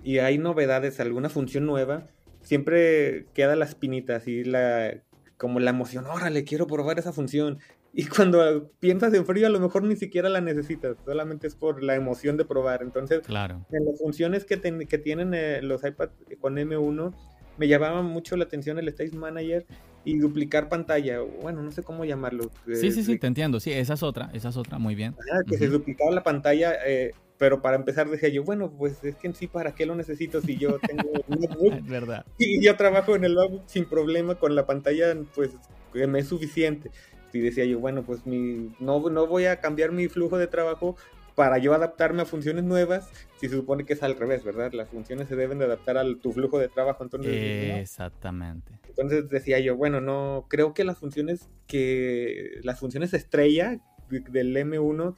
[0.03, 2.07] y hay novedades, alguna función nueva,
[2.41, 4.95] siempre queda la espinita, así la,
[5.37, 7.59] como la emoción, órale, quiero probar esa función.
[7.93, 11.83] Y cuando piensas en frío, a lo mejor ni siquiera la necesitas, solamente es por
[11.83, 12.81] la emoción de probar.
[12.83, 13.65] Entonces, claro.
[13.71, 17.13] en las funciones que, que tienen eh, los iPad con M1,
[17.57, 19.65] me llamaba mucho la atención el Stage Manager
[20.05, 21.19] y duplicar pantalla.
[21.19, 22.49] Bueno, no sé cómo llamarlo.
[22.65, 23.59] Sí, sí, sí, te entiendo.
[23.59, 25.15] Sí, esa es otra, esa es otra, muy bien.
[25.47, 29.27] que se duplicaba la pantalla, eh, pero para empezar decía yo, bueno, pues es que
[29.27, 31.87] en sí, ¿para qué lo necesito si yo tengo un notebook?
[31.87, 32.25] verdad.
[32.37, 35.51] Y yo trabajo en el notebook sin problema con la pantalla, pues
[35.93, 36.89] me es suficiente
[37.33, 40.95] y decía yo, bueno, pues mi, no, no voy a cambiar mi flujo de trabajo
[41.35, 44.73] para yo adaptarme a funciones nuevas, si se supone que es al revés, ¿verdad?
[44.73, 47.79] Las funciones se deben de adaptar a tu flujo de trabajo, entonces...
[47.79, 48.79] Exactamente.
[48.87, 55.15] Entonces decía yo, bueno, no, creo que las funciones que, las funciones estrella del M1,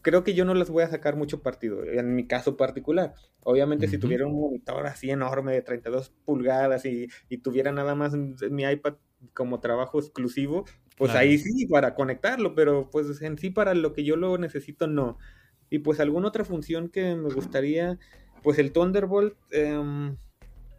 [0.00, 3.14] creo que yo no las voy a sacar mucho partido, en mi caso particular.
[3.42, 8.14] Obviamente si tuviera un monitor así enorme de 32 pulgadas y, y tuviera nada más
[8.14, 8.94] mi iPad
[9.34, 10.64] como trabajo exclusivo,
[11.02, 14.86] pues ahí sí, para conectarlo, pero pues en sí para lo que yo lo necesito
[14.86, 15.18] no.
[15.68, 17.98] Y pues alguna otra función que me gustaría,
[18.44, 20.16] pues el Thunderbolt, em,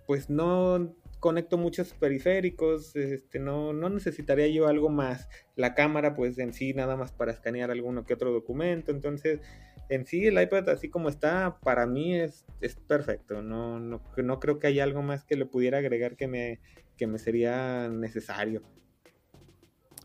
[0.07, 5.27] pues no conecto muchos periféricos, este, no, no necesitaría yo algo más.
[5.57, 9.41] La cámara, pues en sí nada más para escanear alguno que otro documento, entonces
[9.89, 14.39] en sí el iPad así como está, para mí es, es perfecto, no, no, no
[14.39, 16.61] creo que haya algo más que le pudiera agregar que me,
[16.95, 18.63] que me sería necesario.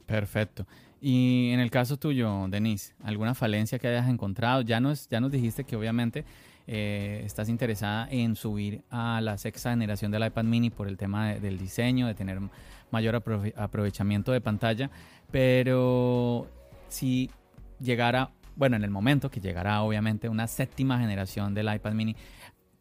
[0.09, 0.67] Perfecto.
[1.03, 4.63] Y en el caso tuyo, Denise, ¿alguna falencia que hayas encontrado?
[4.63, 6.25] Ya nos, ya nos dijiste que obviamente
[6.67, 11.35] eh, estás interesada en subir a la sexta generación del iPad mini por el tema
[11.35, 12.41] del diseño, de tener
[12.91, 13.23] mayor
[13.55, 14.91] aprovechamiento de pantalla,
[15.31, 16.49] pero
[16.89, 17.31] si
[17.79, 22.17] llegara, bueno, en el momento que llegara obviamente una séptima generación del iPad mini,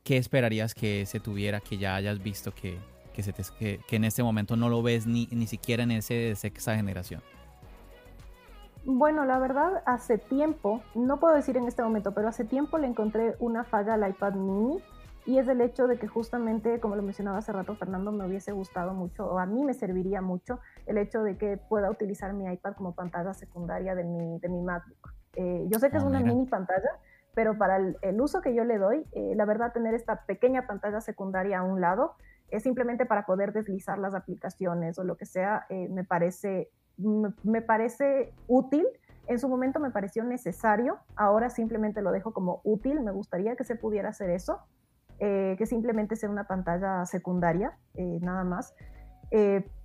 [0.03, 2.77] ¿qué esperarías que se tuviera, que ya hayas visto que,
[3.17, 6.75] que, se que, en este momento no lo ves ni, ni siquiera en ese sexta
[6.75, 7.21] generación?
[8.85, 12.87] Bueno, la verdad, hace tiempo, no puedo decir en este momento, pero hace tiempo le
[12.87, 14.81] encontré una falla al iPad mini
[15.25, 18.51] y es el hecho de que justamente, como lo mencionaba hace rato Fernando, me hubiese
[18.51, 22.45] gustado mucho, o a mí me serviría mucho, el hecho de que pueda utilizar mi
[22.45, 25.13] iPad como pantalla secundaria de mi, de mi MacBook.
[25.35, 26.91] Eh, yo sé que es ah, una mini pantalla,
[27.33, 31.01] pero para el, uso que yo le doy, eh, la verdad, tener esta pequeña pantalla
[31.01, 32.15] secundaria a un lado
[32.49, 37.61] es simplemente para poder deslizar las aplicaciones o lo que sea, eh, me, parece, me,
[37.61, 38.85] parece útil.
[39.27, 43.65] En su momento me pareció necesario, ahora simplemente lo dejo como útil, me gustaría que
[43.65, 44.61] se pudiera hacer eso,
[45.19, 48.73] eh, que simplemente sea una pantalla secundaria, eh, nada más.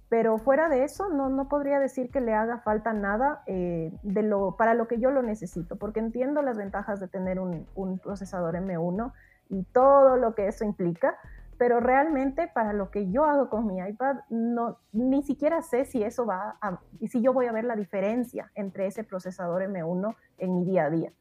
[0.09, 4.57] pero fuera de eso, no, no, podría decir que le haga falta nada de lo,
[4.59, 8.55] para lo que yo lo necesito, porque entiendo las ventajas de tener un, un procesador
[8.55, 9.11] M1
[9.49, 11.17] y todo lo que eso implica,
[11.63, 16.03] pero realmente para lo que yo hago con mi iPad, no, ni siquiera sé si
[16.03, 20.57] eso va a, si yo voy a ver la diferencia entre ese procesador M1 en
[20.57, 21.13] mi día a día.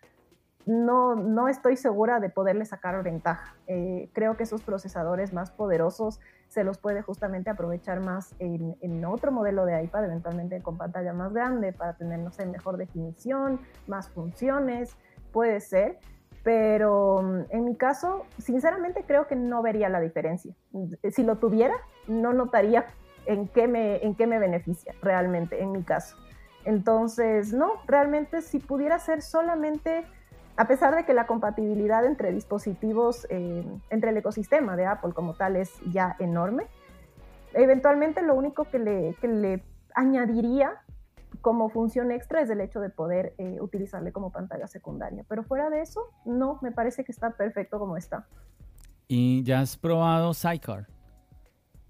[0.66, 3.56] No, no estoy segura de poderle sacar ventaja.
[3.68, 9.06] Eh, creo que esos procesadores más poderosos se los puede justamente aprovechar más en, en,
[9.06, 13.60] otro modelo de iPad, eventualmente con pantalla más grande, para tener, no sé, mejor definición,
[13.86, 14.98] más funciones,
[15.32, 16.00] puede ser
[16.44, 20.54] pero mm, en mi caso, sinceramente creo que no vería la diferencia.
[21.12, 21.76] Si lo tuviera,
[22.08, 22.86] no notaría
[23.26, 26.18] en qué me, en qué me beneficia realmente, en mi caso.
[26.66, 30.06] Entonces, no, realmente si pudiera ser solamente,
[30.58, 35.34] a pesar de que la compatibilidad entre dispositivos, eh, entre el ecosistema de Apple como
[35.34, 36.68] tal es ya enorme,
[37.54, 39.64] eventualmente lo único que le, que le
[39.96, 40.82] añadiría
[41.42, 45.26] como función extra es el hecho de poder eh, utilizarle como pantalla secundaria.
[45.28, 48.28] Pero fuera de eso, no, me parece que está perfecto como está.
[49.08, 50.88] ¿Y ya has probado Sidecar?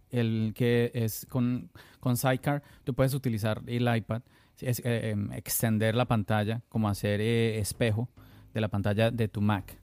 [0.10, 4.22] El que es con, con Sidecar, tú puedes utilizar el iPad,
[4.60, 8.10] es, eh, em, extender la pantalla, como hacer eh, espejo
[8.54, 9.81] de la pantalla de tu Mac.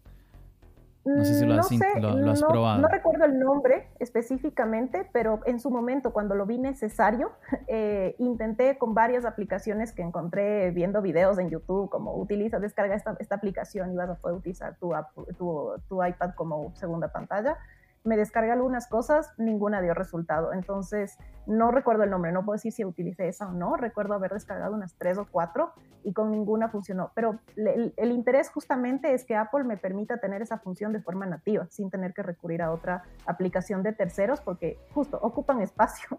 [1.16, 2.80] No sé si lo has, lo, has probado.
[2.80, 7.32] No recuerdo el nombre específicamente, pero en su momento, cuando lo vi necesario,
[7.66, 13.16] eh, intenté con varias aplicaciones que encontré viendo videos en YouTube, como utiliza, descarga esta,
[13.18, 14.92] esta aplicación y vas a poder utilizar tu,
[15.36, 17.58] tu, tu iPad como segunda pantalla
[18.04, 20.52] me descargué algunas cosas, ninguna dio resultado.
[20.52, 23.76] Entonces, no recuerdo el nombre, no puedo decir si utilicé esa o no.
[23.76, 25.72] Recuerdo haber descargado unas tres o cuatro
[26.04, 27.12] y con ninguna funcionó.
[27.14, 31.66] Pero el, interés justamente es que Apple me permita tener esa función de forma nativa,
[31.70, 36.18] sin tener que recurrir a otra aplicación de terceros, porque justo ocupan espacio.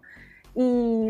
[0.54, 1.08] Y,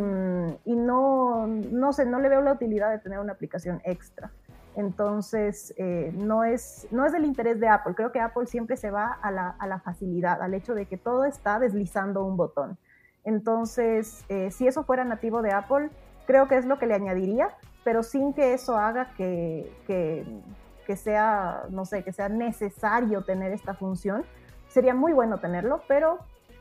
[0.64, 4.30] y no, no sé, no le veo la utilidad de tener una aplicación extra.
[4.76, 7.94] Entonces, eh, no, es, no es del interés de Apple.
[7.94, 11.58] Creo que Apple siempre se va a la, facilidad, al hecho de que todo está
[11.58, 12.78] deslizando un botón.
[13.24, 15.90] Entonces, eh, si eso fuera nativo de Apple,
[16.26, 17.48] creo que es lo que le añadiría,
[17.84, 23.74] pero sin que eso haga que, que, sea, no sé, que sea necesario tener esta
[23.74, 24.24] función.
[24.68, 26.18] Sería muy bueno tenerlo, pero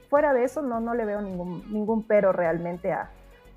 [0.09, 3.11] fuera de eso no, no le veo ningún, ningún pero realmente a,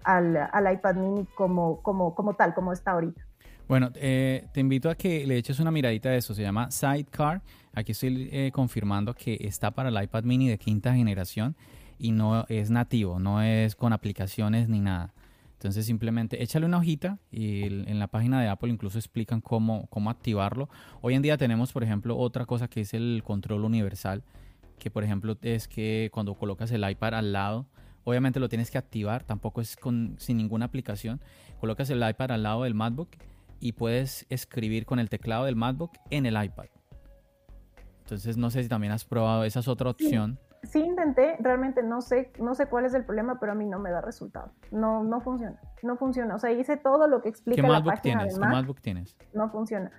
[0.05, 3.23] al, al, iPad mini como, como, como tal, como está ahorita.
[3.69, 6.35] Bueno, eh, te invito a que le eches una miradita a eso.
[6.35, 7.43] Se llama Sidecar.
[7.73, 11.57] Aquí estoy eh, confirmando que está para el iPad mini de quinta generación
[11.99, 15.15] y no es nativo, no es con aplicaciones ni nada.
[15.55, 20.11] Entonces simplemente échale una hojita y en la página de Apple incluso explican cómo, cómo
[20.11, 20.69] activarlo.
[21.01, 24.25] Hoy en día tenemos, por ejemplo, otra cosa que es el control universal,
[24.81, 27.67] que por ejemplo es que cuando colocas el iPad al lado,
[28.03, 31.21] obviamente lo tienes que activar, tampoco es con, sin ninguna aplicación.
[31.61, 33.11] Colocas el iPad al lado del MacBook
[33.63, 36.67] y puedes escribir con el teclado del MacBook en el iPad.
[38.01, 40.39] Entonces no sé si también has probado, esa es otra opción.
[40.65, 43.79] Sí, intenté, realmente no sé, no sé cuál es el problema, pero a mí no
[43.79, 44.53] me da resultado.
[44.71, 46.35] No, no funciona, no funciona.
[46.35, 48.35] O sea, hice todo lo que explica ¿Qué la página tienes?
[48.35, 49.17] ¿Qué MacBook tienes?
[49.33, 49.91] No funciona.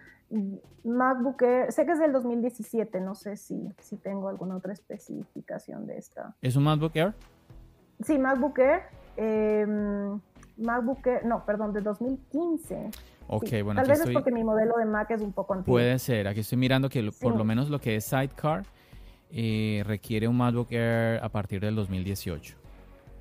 [0.84, 5.86] MacBook Air, sé que es del 2017, no sé si, si tengo alguna otra especificación
[5.86, 6.36] de esta.
[6.42, 7.14] ¿Es un MacBook Air?
[8.02, 8.82] Sí, MacBook Air.
[9.16, 10.20] Em,
[10.58, 12.90] MacBook Air, no, perdón, de 2015.
[13.36, 15.76] Ok, bueno, Tal vez es porque mi modelo de Mac es un poco antiguo.
[15.76, 16.28] Puede ser.
[16.28, 18.64] Aquí estoy mirando que por lo menos lo que es Sidecar
[19.32, 22.56] eh, requiere un MacBook Air a partir del 2018.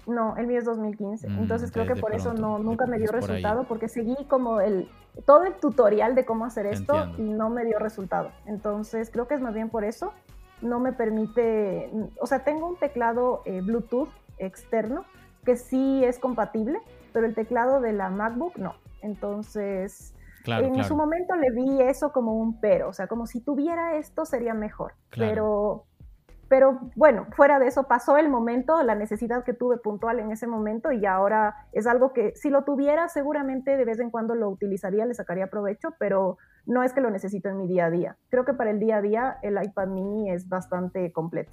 [0.07, 1.29] No, el mío es 2015.
[1.29, 4.89] Mm, entonces creo que por eso no, nunca me dio resultado, porque seguí como el
[5.27, 8.31] todo el tutorial de cómo hacer esto y no me dio resultado.
[8.47, 10.13] Entonces creo que es más bien por eso.
[10.61, 11.91] No me permite,
[12.21, 15.05] o sea, tengo un teclado eh, Bluetooth externo
[15.45, 16.79] que sí es compatible,
[17.13, 18.75] pero el teclado de la MacBook no.
[19.03, 20.15] Entonces,
[20.47, 24.25] en su momento le vi eso como un pero, o sea, como si tuviera esto
[24.25, 24.95] sería mejor.
[25.11, 25.85] Pero,
[26.49, 30.47] pero bueno, fuera de eso pasó el momento, la necesidad que tuve puntual en ese
[30.47, 34.49] momento y ahora es algo que si lo tuviera seguramente de vez en cuando lo
[34.49, 38.17] utilizaría, le sacaría provecho, pero no es que lo necesito en mi día a día.
[38.29, 41.53] Creo que para el día a día el iPad mini es bastante completo.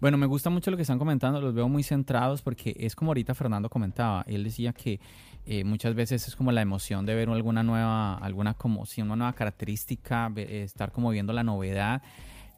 [0.00, 3.10] Bueno, me gusta mucho lo que están comentando, los veo muy centrados porque es como
[3.10, 5.00] ahorita Fernando comentaba, él decía que
[5.44, 9.16] eh, muchas veces es como la emoción de ver alguna nueva, alguna como si una
[9.16, 12.00] nueva característica, estar como viendo la novedad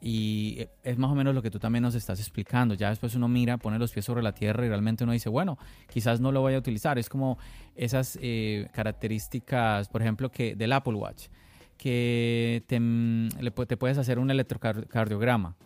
[0.03, 2.75] y eh, es más o menos lo que tú también nos estás explicando.
[2.75, 5.59] Ya después uno mira, pone los pies sobre la tierra y realmente uno dice, bueno,
[5.89, 6.99] quizás no lo voy a utilizar.
[6.99, 7.39] Es como
[7.75, 11.29] esas eh, características, por ejemplo, que del Apple Watch,
[11.77, 13.29] que te, mm,
[13.67, 15.57] te puedes hacer un electrocardiograma.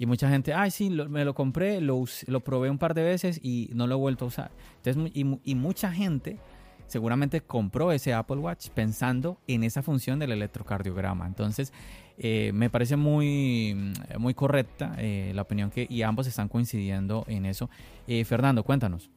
[0.00, 3.38] Y mucha gente, ay, sí, me lo compré, lo, lo probé un par de veces
[3.42, 4.50] y no lo he vuelto a usar.
[4.82, 6.38] Entonces, y, mucha gente
[6.86, 11.26] seguramente compró ese Apple Watch pensando en esa función del electrocardiograma.
[11.26, 11.74] Entonces,
[12.16, 17.44] eh, me parece muy, muy correcta eh, la opinión que, y ambos están coincidiendo en
[17.44, 17.68] eso.
[18.08, 19.10] Eh, Fernando, cuéntanos.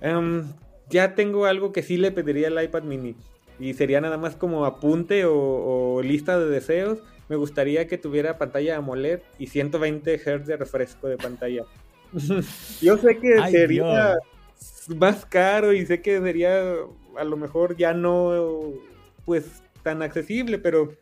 [0.00, 0.44] Em,
[0.88, 3.16] ya tengo algo que sí le pediría al iPad mini
[3.60, 8.76] y sería nada más como apunte o lista de deseos me gustaría que tuviera pantalla
[8.76, 11.64] AMOLED y 120 Hz de refresco de pantalla.
[12.80, 14.16] Yo sé que sería
[14.96, 16.74] más caro y sé que sería
[17.16, 18.72] a lo mejor ya no
[19.24, 20.94] pues tan accesible, pero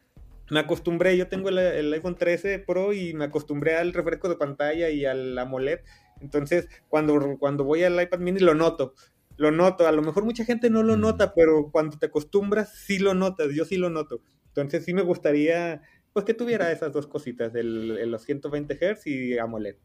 [0.51, 4.91] me acostumbré, yo tengo el, iPhone 13 Pro y me acostumbré al refresco de pantalla
[4.91, 5.81] y al AMOLED.
[6.21, 8.95] Entonces, cuando, cuando voy al iPad mini lo noto,
[9.37, 9.87] lo noto.
[9.87, 11.01] A lo mejor mucha gente no lo mm.
[11.01, 14.21] nota, pero cuando te acostumbras sí lo notas, yo sí lo noto.
[14.49, 15.83] Entonces sí me gustaría
[16.17, 19.77] pues que tuviera esas dos cositas, el, los 120 Hz y AMOLED.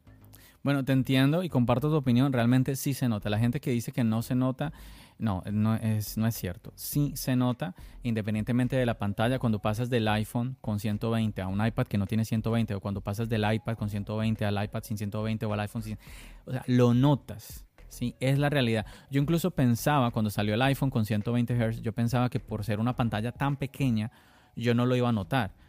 [0.63, 2.31] Bueno, te entiendo y comparto tu opinión.
[2.31, 3.29] Realmente sí se nota.
[3.29, 4.71] La gente que dice que no se nota,
[5.19, 6.71] no, no es, no es cierto.
[6.75, 11.65] Sí se nota, independientemente de la pantalla, cuando pasas del iPhone con 120 a un
[11.65, 14.97] iPad que no tiene 120, o cuando pasas del iPad con 120 al iPad sin
[14.97, 15.97] 120 o al iPhone sin...
[16.45, 17.65] O sea, lo notas.
[17.89, 18.85] Sí, es la realidad.
[19.09, 22.79] Yo incluso pensaba, cuando salió el iPhone con 120 Hz, yo pensaba que por ser
[22.79, 24.13] una pantalla tan pequeña,
[24.55, 25.59] yo no lo iba a notar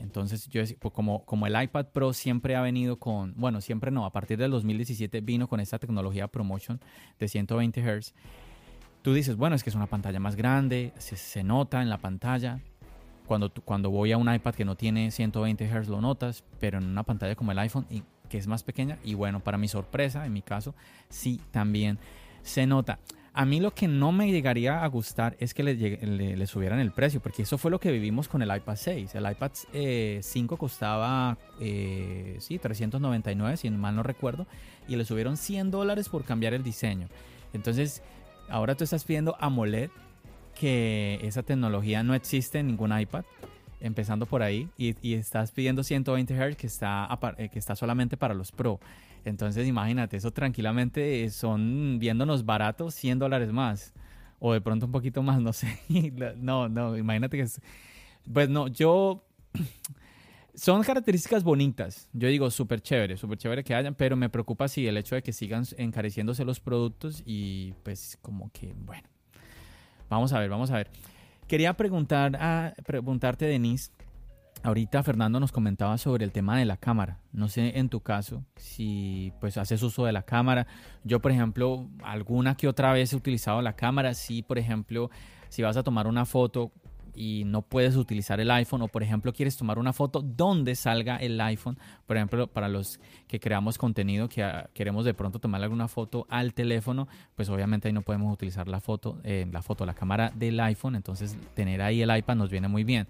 [0.00, 4.06] Entonces, yo pues como, como el iPad Pro siempre ha venido con, bueno, siempre no,
[4.06, 6.80] a partir del 2017 vino con esta tecnología ProMotion
[7.18, 8.14] de 120 Hz.
[9.02, 11.98] Tú dices, bueno, es que es una pantalla más grande, se, se nota en la
[11.98, 12.60] pantalla.
[13.26, 16.84] Cuando, cuando voy a un iPad que no tiene 120 Hz lo notas, pero en
[16.84, 17.86] una pantalla como el iPhone,
[18.28, 20.74] que es más pequeña, y bueno, para mi sorpresa, en mi caso,
[21.08, 21.98] sí también
[22.42, 22.98] se nota.
[23.32, 27.20] A mí lo que no me llegaría a gustar es que le, subieran el precio,
[27.20, 29.14] porque eso fue lo que vivimos con el iPad 6.
[29.14, 34.48] El iPad 5 eh, costaba, eh, sí, 399, si mal no recuerdo,
[34.88, 37.06] y le subieron 100 dólares por cambiar el diseño.
[37.52, 38.02] Entonces,
[38.48, 39.90] ahora tú estás pidiendo AMOLED,
[40.58, 43.24] que esa tecnología no existe en ningún iPad,
[43.80, 47.08] empezando por ahí, y, estás pidiendo 120 Hz que está,
[47.38, 48.80] eh, que está solamente para los Pro.
[49.24, 53.92] Entonces imagínate, eso tranquilamente son viéndonos baratos 100 dólares más.
[54.38, 55.78] O de pronto un poquito más, no sé.
[56.38, 57.60] no, no, imagínate que es...
[58.32, 59.24] Pues no, yo...
[60.52, 62.08] Son características bonitas.
[62.12, 65.22] Yo digo súper chévere, súper chévere que hayan, pero me preocupa si el hecho de
[65.22, 69.08] que sigan encareciéndose los productos y pues como que, bueno.
[70.10, 70.90] Vamos a ver, vamos a ver.
[71.46, 73.92] Quería preguntar a, preguntarte, Denise,
[74.62, 77.18] Ahorita Fernando nos comentaba sobre el tema de la cámara.
[77.32, 80.66] No sé en tu caso si pues haces uso de la cámara.
[81.02, 84.12] Yo, por ejemplo, alguna que otra vez he utilizado la cámara.
[84.12, 85.10] Si, por ejemplo,
[85.48, 86.72] si vas a tomar una foto
[87.14, 91.16] y no puedes utilizar el iPhone o por ejemplo quieres tomar una foto donde salga
[91.16, 95.62] el iPhone, por ejemplo para los que creamos contenido que ah, queremos de pronto tomar
[95.62, 99.84] alguna foto al teléfono, pues obviamente ahí no podemos utilizar la foto, eh, la foto,
[99.84, 103.08] la cámara del iPhone, entonces tener ahí el iPad nos viene muy bien.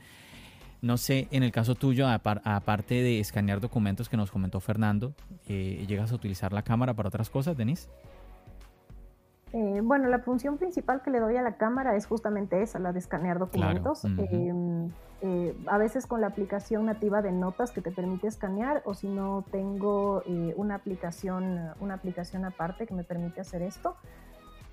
[0.82, 5.12] No sé, en el caso tuyo, aparte de escanear documentos que nos comentó Fernando,
[5.46, 7.88] eh, ¿llegas a utilizar la cámara para otras cosas, Denise?
[9.52, 12.92] Eh, bueno, la función principal que le doy a la cámara es justamente esa, la
[12.92, 14.04] de escanear documentos.
[14.04, 14.90] Em,
[15.22, 19.08] eh, a veces con la aplicación nativa de notas que te permite escanear, o si
[19.08, 20.22] no tengo
[20.56, 23.96] una aplicación, una aplicación aparte que me permite hacer esto.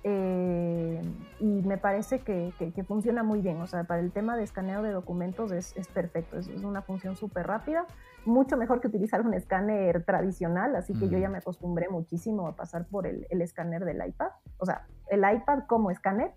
[0.04, 1.02] Eh,
[1.40, 2.52] y me parece que,
[2.86, 3.60] funciona muy bien.
[3.60, 6.38] O sea, para el tema de escaneo de documentos es, perfecto.
[6.38, 7.86] Es, una función súper rápida,
[8.24, 10.76] mucho mejor que utilizar un escáner tradicional.
[10.76, 14.28] Así que yo ya me acostumbré muchísimo a pasar por el, escáner del iPad.
[14.58, 16.32] O sea, el iPad como escáner.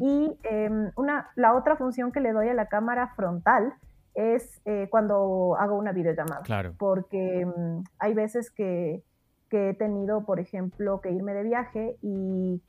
[0.00, 3.74] Y em, una, la otra función que le doy a la cámara frontal
[4.14, 6.42] es eh, cuando hago una videollamada.
[6.42, 6.74] Claro.
[6.78, 9.02] Porque em, hay veces que
[9.48, 12.62] que he tenido, por ejemplo, que irme de viaje y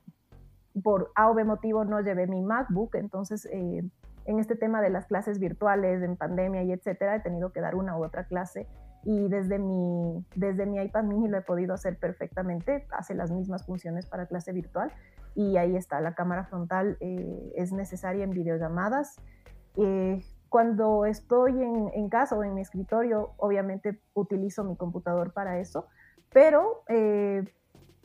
[0.81, 3.83] por A o B motivo no llevé mi MacBook, entonces eh,
[4.25, 7.75] en este tema de las clases virtuales, en pandemia y etcétera, he tenido que dar
[7.75, 8.67] una u otra clase
[9.03, 13.65] y desde mi, desde mi iPad mini lo he podido hacer perfectamente, hace las mismas
[13.65, 14.91] funciones para clase virtual
[15.35, 19.21] y ahí está, la cámara frontal eh, es necesaria en videollamadas.
[19.77, 25.59] Eh, cuando estoy en, en, casa o en mi escritorio, obviamente utilizo mi computador para
[25.59, 25.87] eso,
[26.31, 26.83] pero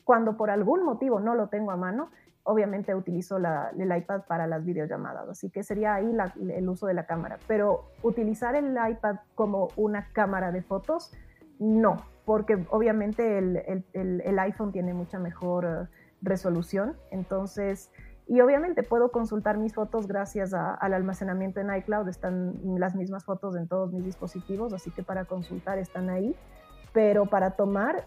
[0.04, 2.10] cuando por algún motivo no lo tengo a mano,
[2.44, 6.12] obviamente utilizo el iPad para las videollamadas, así que sería ahí
[6.50, 7.38] el uso de la cámara.
[7.46, 11.12] Pero utilizar el iPad como una cámara de fotos,
[11.58, 15.88] no, porque obviamente el, iPhone tiene mucha mejor eh,
[16.20, 17.90] resolución, entonces,
[18.26, 23.56] y obviamente puedo consultar mis fotos gracias al almacenamiento en iCloud, están las mismas fotos
[23.56, 26.34] en todos mis dispositivos, así que para consultar están ahí,
[26.92, 28.06] pero para tomar,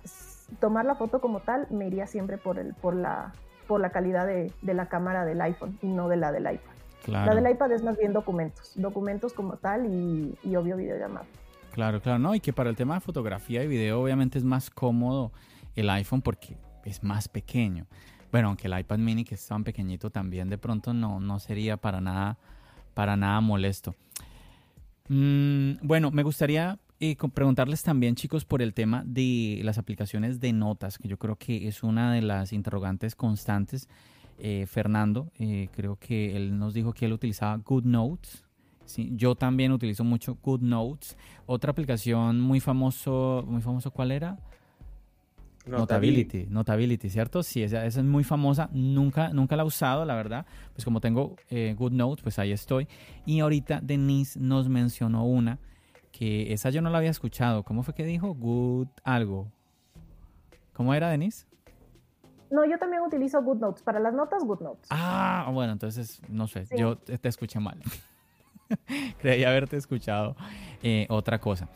[0.60, 3.34] tomar la foto como tal, me iría siempre por, el, por la
[3.68, 6.72] por la calidad de, la cámara del iPhone y no de la del iPad.
[7.08, 11.26] La del iPad es más bien documentos, documentos como tal y, y obvio videollamada.
[11.72, 14.70] Claro, claro, no, y que para el tema de fotografía y video obviamente es más
[14.70, 15.32] cómodo
[15.76, 17.86] el iPhone porque es más pequeño.
[18.32, 21.78] Bueno, aunque el iPad mini que es tan pequeñito también de pronto no, no sería
[21.78, 22.38] para nada,
[22.94, 23.96] para nada molesto.
[25.10, 30.54] Mm, bueno, me gustaría eh, preguntarles también, chicos, por el tema de las aplicaciones de
[30.54, 33.90] notas, que yo creo que es una de las interrogantes constantes.
[34.40, 38.46] Eh, Fernando, eh, creo que él nos dijo que él utilizaba GoodNotes.
[38.86, 39.12] ¿sí?
[39.14, 41.18] Yo también utilizo mucho GoodNotes.
[41.46, 44.38] Otra aplicación muy famoso, muy famoso, ¿cuál era?
[45.66, 46.46] Notability.
[46.48, 47.44] Notability, ¿cierto?
[47.44, 48.70] Sí, esa, es muy famosa.
[48.72, 50.46] Nunca, nunca la he usado, la verdad.
[50.74, 52.88] Pues como tengo GoodNotes, pues ahí estoy.
[53.26, 55.60] Y ahorita Denise nos mencionó una
[56.18, 57.64] que esa yo no la había escuchado.
[57.64, 58.34] ¿Cómo fue que dijo?
[58.34, 59.52] Good algo.
[60.72, 61.46] ¿Cómo era, Denise?
[62.50, 63.84] No, yo también utilizo GoodNotes.
[63.84, 64.88] Para las notas, GoodNotes.
[64.92, 67.82] Ah, bueno, entonces, no sé, yo te escuché mal.
[69.20, 70.38] Creí haberte escuchado
[70.82, 71.68] eh, otra cosa.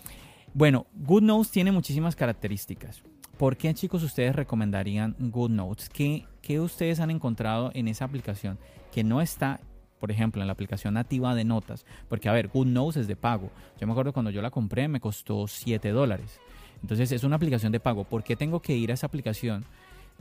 [0.54, 3.04] Bueno, GoodNotes tiene muchísimas características.
[3.38, 5.90] ¿Por qué, chicos, ustedes recomendarían GoodNotes?
[5.90, 8.58] ¿Qué, ¿Qué ustedes han encontrado en esa aplicación
[8.92, 9.60] que no está
[10.00, 13.50] por ejemplo, en la aplicación nativa de notas, porque a ver, GoodNotes es de pago.
[13.80, 16.40] Yo me acuerdo cuando yo la compré me costó 7 dólares.
[16.82, 18.04] Entonces es una aplicación de pago.
[18.04, 19.66] ¿Por qué tengo que ir a esa aplicación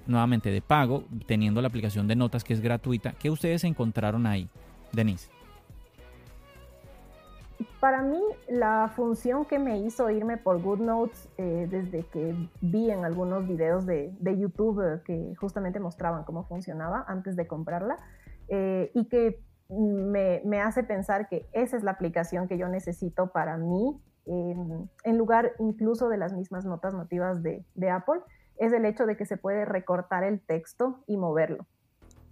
[0.06, 3.12] nuevamente de pago, teniendo la aplicación de notas que es gratuita?
[3.12, 4.48] ¿Qué ustedes encontraron ahí,
[4.92, 5.30] Denise?
[7.80, 13.04] Para mí, la función que me hizo irme por GoodNotes eh, desde que vi en
[13.04, 17.96] algunos videos de, YouTube eh, que justamente mostraban cómo funcionaba antes de comprarla
[18.48, 23.56] eh, y que me, hace pensar que esa es la aplicación que yo necesito para
[23.56, 28.20] mí, en lugar incluso de las mismas notas nativas de, de Apple,
[28.58, 31.66] es el hecho de que se puede recortar el texto y moverlo.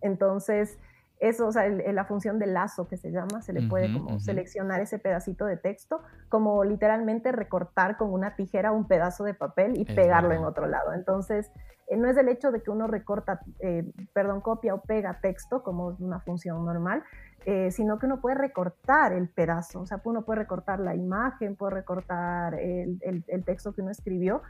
[0.03, 0.79] Entonces,
[1.19, 4.81] eso, o sea, la función de lazo que se llama, se le puede como seleccionar
[4.81, 9.87] ese pedacito de texto, como literalmente recortar con una tijera un pedazo de papel y
[9.87, 10.93] pegarlo en otro lado.
[10.93, 11.51] Entonces,
[11.89, 15.63] eh, no es el hecho de que uno recorta, eh, perdón, copia o pega texto
[15.63, 17.03] como una función normal,
[17.47, 21.57] eh, sino que uno puede recortar el pedazo, o sea, uno puede recortar la imagen,
[21.57, 24.43] puede recortar el, el texto que uno escribió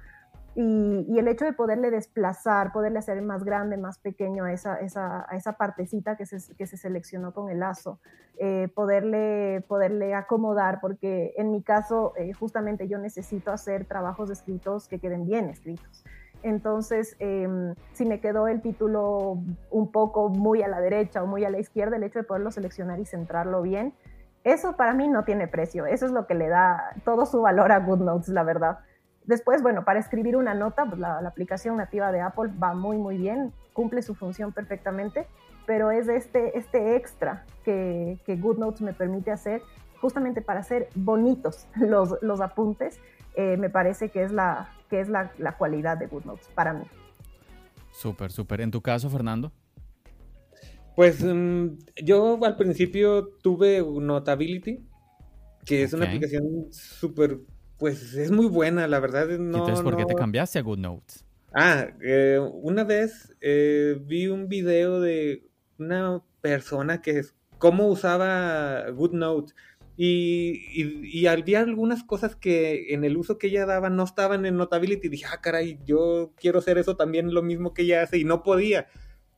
[0.58, 6.16] y, el hecho de poderle desplazar, poderle hacer más grande, más pequeño a esa, partecita
[6.16, 8.00] que se, seleccionó con el lazo,
[8.38, 14.88] eh, poderle, poderle acomodar, porque en mi caso eh, justamente yo necesito hacer trabajos escritos
[14.88, 16.04] que queden bien escritos.
[16.42, 21.44] Entonces, em, si me quedó el título un poco muy a la derecha o muy
[21.44, 23.92] a la izquierda, el hecho de poderlo seleccionar y centrarlo bien,
[24.42, 25.84] eso para mí no tiene precio.
[25.84, 28.78] Eso es lo que le da todo su valor a GoodNotes, la verdad.
[29.26, 33.18] Después, bueno, para escribir una nota, pues la, aplicación nativa de Apple va muy, muy
[33.18, 35.26] bien, cumple su función perfectamente,
[35.66, 39.62] pero es este, este extra que, que GoodNotes me permite hacer
[40.00, 43.00] justamente para hacer bonitos los, los apuntes,
[43.34, 46.84] eh, me parece que es, la, que es la, la cualidad de GoodNotes para mí.
[47.90, 48.60] Súper, súper.
[48.60, 49.52] ¿En tu caso, Fernando?
[50.94, 54.86] Pues mm, yo al principio tuve Notability,
[55.64, 57.40] que es una aplicación súper
[57.78, 59.26] pues es muy buena, la verdad.
[59.38, 61.24] No, Entonces, ¿por qué te cambiaste a GoodNotes?
[61.52, 65.48] Ah, eh, una vez eh, vi un video de
[65.78, 69.54] una persona que es cómo usaba GoodNotes
[69.96, 74.44] y, y, y, había algunas cosas que en el uso que ella daba no estaban
[74.44, 78.18] en Notability dije, ah, caray, yo quiero hacer eso también lo mismo que ella hace
[78.18, 78.88] y no podía.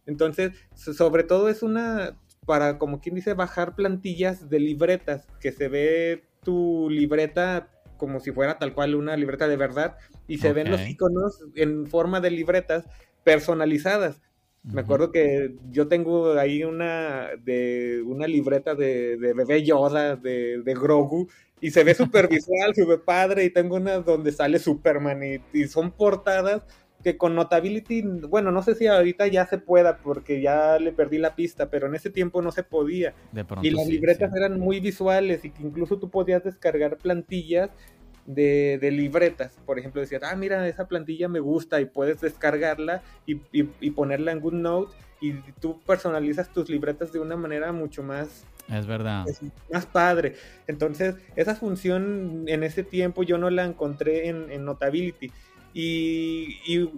[0.05, 5.68] Entonces, sobre todo es una, para como quien dice, bajar plantillas de libretas, que se
[5.68, 10.70] ve tu libreta como si fuera tal cual una libreta de verdad y se ven
[10.70, 12.86] los iconos en forma de libretas
[13.24, 14.22] personalizadas.
[14.64, 20.62] Me acuerdo que yo tengo ahí una de una libreta de, de bebé Yoda, de,
[20.62, 21.28] de, Grogu,
[21.61, 25.20] y se ve súper visual, súper padre, y tengo una donde sale Superman,
[25.53, 26.62] y, son portadas
[27.09, 31.16] que con Notability, bueno, no sé si ahorita ya se pueda, porque ya le perdí
[31.16, 33.14] la pista, pero en ese tiempo no se podía.
[33.62, 37.70] y las libretas eran muy visuales y que incluso tú podías descargar plantillas
[38.26, 39.59] de, de, libretas.
[39.64, 44.32] Por ejemplo, decías, ah, mira, esa plantilla me gusta y puedes descargarla y, y, ponerla
[44.32, 48.44] en GoodNote y tú personalizas tus libretas de una manera mucho más...
[48.68, 49.24] Es verdad.
[49.72, 50.34] más padre.
[50.66, 55.32] Entonces, esa función en ese tiempo yo no la encontré en, en Notability.
[55.80, 56.90] Y, y,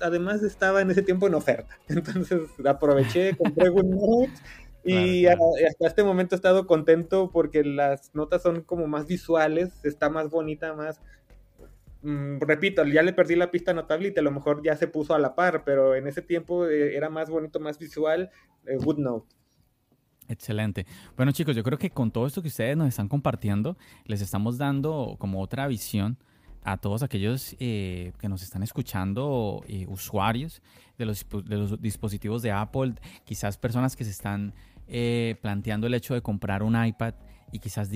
[0.00, 1.78] además estaba en ese tiempo en oferta.
[1.88, 4.42] Entonces aproveché, compré GoodNotes
[4.82, 10.08] y hasta este momento he estado contento porque las notas son como más visuales, está
[10.08, 11.02] más bonita, más...
[12.00, 15.14] Mm, repito, ya le perdí la pista notable y a lo mejor ya se puso
[15.14, 18.30] a la par, pero en ese tiempo eh, era más bonito, más visual,
[18.64, 19.36] eh, GoodNote.
[20.28, 20.86] Excelente.
[21.14, 24.56] Bueno chicos, yo creo que con todo esto que ustedes nos están compartiendo, les estamos
[24.56, 26.16] dando como otra visión
[26.72, 30.62] a todos aquellos eh, que nos están escuchando, usuarios
[30.98, 32.94] de los, de los, dispositivos de Apple,
[33.24, 34.52] quizás personas que se están
[34.86, 37.14] eh, planteando el hecho de comprar un iPad
[37.52, 37.90] y quizás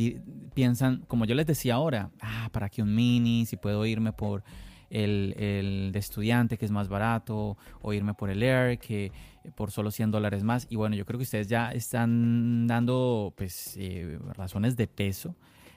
[0.55, 3.45] piensan, como yo les decía ahora, ah, ¿para qué un mini?
[3.45, 4.43] Si puedo irme por
[4.89, 9.13] el, el, de estudiante que es más barato o irme por el Air que
[9.55, 10.67] por solo 100 dólares más.
[10.71, 15.35] Y bueno, yo creo que ustedes ya están dando pues eh, razones de peso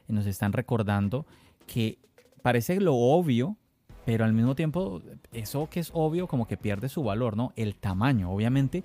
[0.08, 1.26] y nos están recordando
[1.68, 1.98] que
[2.46, 3.58] parece lo obvio,
[4.06, 7.54] pero al mismo tiempo eso que es obvio como que pierde su valor, ¿no?
[7.56, 8.84] El tamaño, obviamente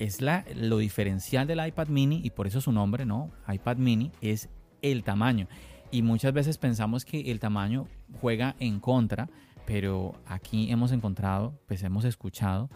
[0.00, 3.30] es la, lo diferencial del iPad mini y por eso su nombre, ¿no?
[3.46, 4.48] iPad mini es
[4.82, 5.46] el tamaño.
[5.92, 7.86] Y muchas veces pensamos que el tamaño
[8.20, 9.28] juega en contra,
[9.64, 12.68] pero aquí hemos encontrado, pues hemos escuchado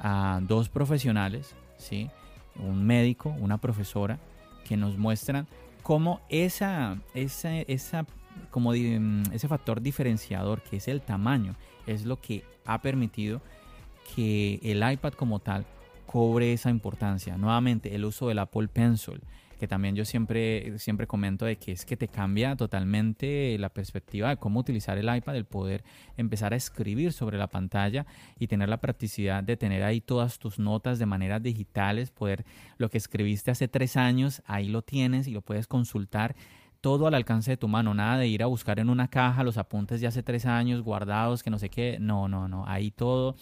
[0.00, 2.10] a dos profesionales, ¿sí?
[2.56, 4.18] Un médico, una profesora,
[4.64, 5.46] que nos muestran
[5.84, 8.06] cómo esa, esa, esa,
[8.50, 13.40] como ese factor diferenciador que es el tamaño, es lo que ha permitido
[14.14, 15.66] que el iPad como tal
[16.06, 17.36] cobre esa importancia.
[17.36, 19.20] Nuevamente, el uso del Apple Pencil,
[19.58, 24.30] que también yo siempre, siempre comento de que es que te cambia totalmente la perspectiva
[24.30, 25.84] de cómo utilizar el iPad, el poder
[26.16, 28.06] empezar a escribir sobre la pantalla
[28.38, 32.44] y tener la practicidad de tener ahí todas tus notas de manera digitales, poder
[32.78, 36.36] lo que escribiste hace tres años, ahí lo tienes y lo puedes consultar
[36.80, 39.58] todo al alcance de tu mano, nada de ir a buscar en una caja los
[39.58, 43.36] apuntes de hace tres años guardados, que no sé qué, no, no, no, ahí todo.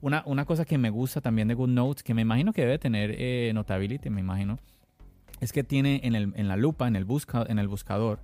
[0.00, 3.14] Una, una cosa que me gusta también de GoodNotes, que me imagino que debe tener
[3.18, 4.58] eh, Notability, me imagino,
[5.40, 8.20] es que tiene en, el, en la lupa, en el, busca, en el buscador,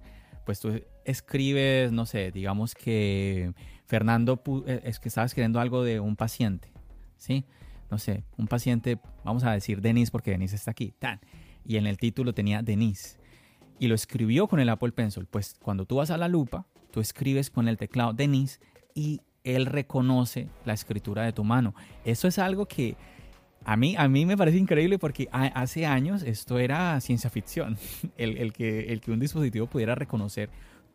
[0.46, 3.52] pues tú escribes, no sé, digamos que
[3.84, 6.72] Fernando eh, es que estaba escribiendo algo de un paciente,
[7.18, 7.44] ¿sí?
[7.90, 11.20] No sé, un paciente, vamos a decir Denise porque Denise está aquí, tan,
[11.64, 13.18] y en el título tenía Denise,
[13.78, 15.26] y lo escribió con el Apple Pencil.
[15.26, 18.60] Pues cuando tú vas a la lupa, tú escribes con el teclado Denise
[18.94, 21.74] y él reconoce la escritura de tu mano.
[22.04, 22.96] Eso es algo que
[23.64, 27.76] a mí, a mí me parece increíble porque hace años esto era ciencia ficción.
[28.16, 30.50] El, que, el que un dispositivo pudiera reconocer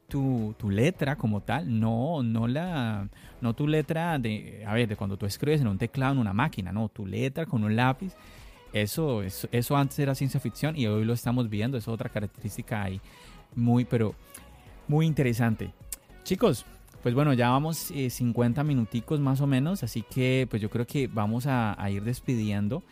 [0.08, 3.08] tu, letra como tal, no, no la,
[3.40, 6.34] no tu letra de, a ver, de cuando tú escribes en un teclado en una
[6.34, 8.14] máquina, no, tu letra con un lápiz.
[8.74, 13.02] Eso, eso, antes era ciencia ficción y hoy lo estamos viendo, es otra característica ahí
[13.56, 14.16] muy, pero
[14.88, 15.74] muy interesante.
[16.24, 16.66] Chicos,
[17.04, 20.88] pues bueno, ya vamos 50 eh, minuticos más o menos, así que pues yo creo
[20.88, 22.84] que vamos a, ir despidiendo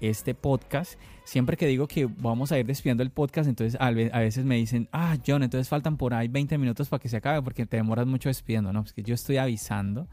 [0.00, 0.98] este podcast.
[1.24, 4.88] Siempre que digo que vamos a ir despidiendo el podcast, entonces a, veces me dicen,
[4.92, 8.06] ah, John, entonces faltan por ahí 20 minutos para que se acabe porque te demoras
[8.06, 8.72] mucho despidiendo.
[8.72, 10.08] No, es que yo estoy avisando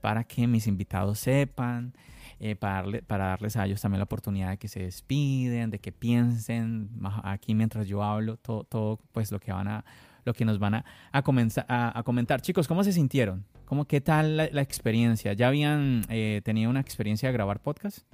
[0.00, 1.94] para que mis invitados sepan,
[2.42, 6.88] eh, para, darles a ellos también la oportunidad de que se despiden, de que piensen
[7.22, 9.84] aquí mientras yo hablo, todo, todo pues lo que van a
[10.24, 12.40] lo que nos van a, comenzar, a, comentar.
[12.40, 13.44] Chicos, ¿cómo se sintieron?
[13.66, 15.34] ¿Cómo, ¿Qué tal la, experiencia?
[15.34, 18.06] ¿Ya habían eh, tenido una experiencia de grabar podcast?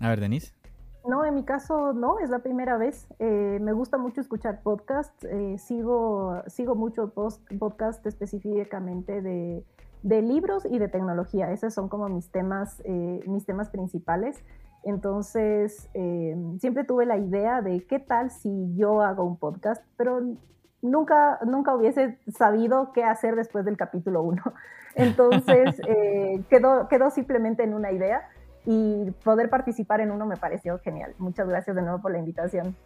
[0.00, 0.52] A ver, Denise.
[1.08, 3.06] No, en mi caso no, es la primera vez.
[3.18, 5.26] Eh, me gusta mucho escuchar podcasts.
[5.58, 7.12] Sigo, sigo mucho
[7.58, 9.64] podcast específicamente de,
[10.02, 11.50] de, libros y de tecnología.
[11.52, 12.82] Esos son como mis temas,
[13.26, 14.42] mis temas principales.
[14.84, 20.20] Entonces, eh, siempre tuve la idea de qué tal si yo hago un podcast, pero
[20.82, 24.42] nunca, nunca hubiese sabido qué hacer después del capítulo 1.
[24.94, 28.28] Entonces, eh, quedó, quedó simplemente en una idea
[28.64, 31.14] y poder participar en uno me pareció genial.
[31.18, 32.76] Muchas gracias de nuevo por la invitación.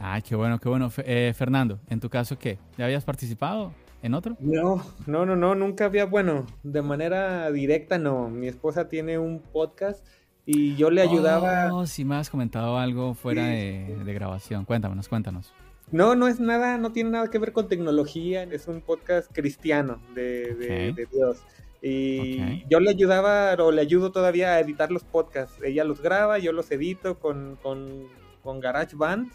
[0.00, 0.88] Ay, qué bueno, qué bueno.
[0.98, 2.58] Eh, Fernando, ¿en tu caso qué?
[2.76, 3.72] ¿Ya habías participado
[4.04, 4.36] en otro?
[4.38, 8.28] No, no, no, no, nunca había, bueno, de manera directa no.
[8.28, 10.04] Mi esposa tiene un podcast
[10.44, 11.68] y yo le ayudaba.
[11.68, 14.66] No, si me has comentado algo fuera de, grabación.
[14.66, 15.54] Cuéntanos, cuéntanos.
[15.90, 20.02] No, no es nada, no tiene nada que ver con tecnología, es un podcast cristiano
[20.14, 21.42] de, Dios.
[21.80, 25.58] Y yo le ayudaba, o le ayudo todavía a editar los podcasts.
[25.64, 28.08] Ella los graba, yo los edito con, con,
[28.42, 29.32] con GarageBand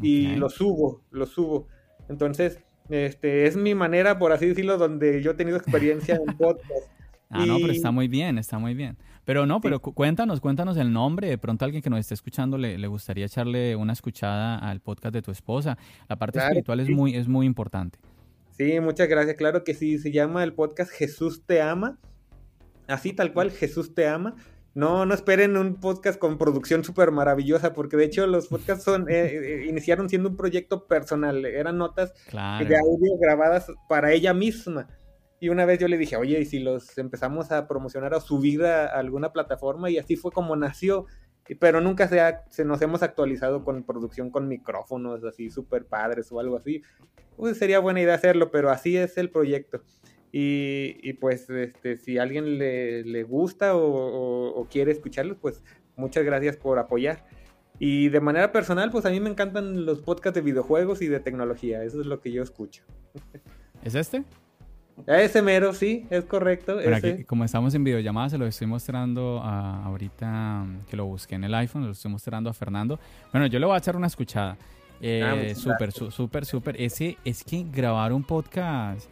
[0.00, 1.66] y los subo, los subo.
[2.08, 6.88] Entonces, este, es mi manera, por así decirlo, donde yo he tenido experiencia en podcast.
[7.28, 8.96] Ah, no, pero está muy bien, está muy bien.
[9.24, 11.28] Pero no, pero cuéntanos, cuéntanos el nombre.
[11.28, 15.12] De pronto alguien que nos esté escuchando le, le gustaría echarle una escuchada al podcast
[15.12, 15.76] de tu esposa.
[16.08, 17.98] La parte espiritual es muy, es muy importante.
[18.56, 19.36] Sí, muchas gracias.
[19.36, 21.98] Claro que sí, se llama el podcast Jesús te ama.
[22.86, 24.36] Así tal cual, Jesús te ama.
[24.76, 29.08] No, no esperen un podcast con producción súper maravillosa, porque de hecho los podcasts son,
[29.08, 34.86] eh, eh, iniciaron siendo un proyecto personal, eran notas de audio grabadas para ella misma.
[35.40, 38.66] Y una vez yo le dije, oye, ¿y si los empezamos a promocionar o subir
[38.66, 39.88] a, alguna plataforma?
[39.88, 41.06] Y así fue como nació.
[41.58, 42.20] Pero nunca se,
[42.50, 46.82] se nos hemos actualizado con producción con micrófonos así súper padres o algo así.
[47.38, 49.80] Pues sería buena idea hacerlo, pero así es el proyecto.
[50.38, 55.64] Y, y pues este, si a alguien le, le gusta o, o, quiere escucharlos, pues
[55.96, 57.26] muchas gracias por apoyar.
[57.78, 61.20] Y de manera personal, pues a mí me encantan los podcasts de videojuegos y de
[61.20, 61.82] tecnología.
[61.84, 62.82] Eso es lo que yo escucho.
[63.82, 64.24] ¿Es este?
[65.06, 66.80] Ese mero, sí, es correcto.
[67.26, 71.86] como estamos en videollamada, se lo estoy mostrando ahorita que lo busqué en el iPhone,
[71.86, 73.00] lo estoy mostrando a Fernando.
[73.32, 74.58] Bueno, yo le voy a echar una escuchada.
[75.00, 76.78] Eh, súper, súper, súper.
[76.78, 79.08] Ese es que grabar un podcast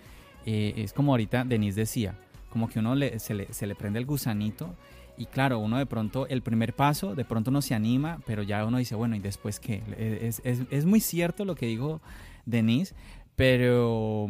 [0.47, 2.17] eh, es como ahorita Denise decía,
[2.51, 4.75] como que uno se, le, prende el gusanito.
[5.17, 8.65] Y claro, uno de pronto, el primer paso, de pronto uno se anima, pero ya
[8.65, 9.83] uno dice, bueno, ¿y después qué?
[9.97, 12.01] Es, es, es muy cierto lo que dijo
[12.47, 12.95] Denise,
[13.37, 14.29] pero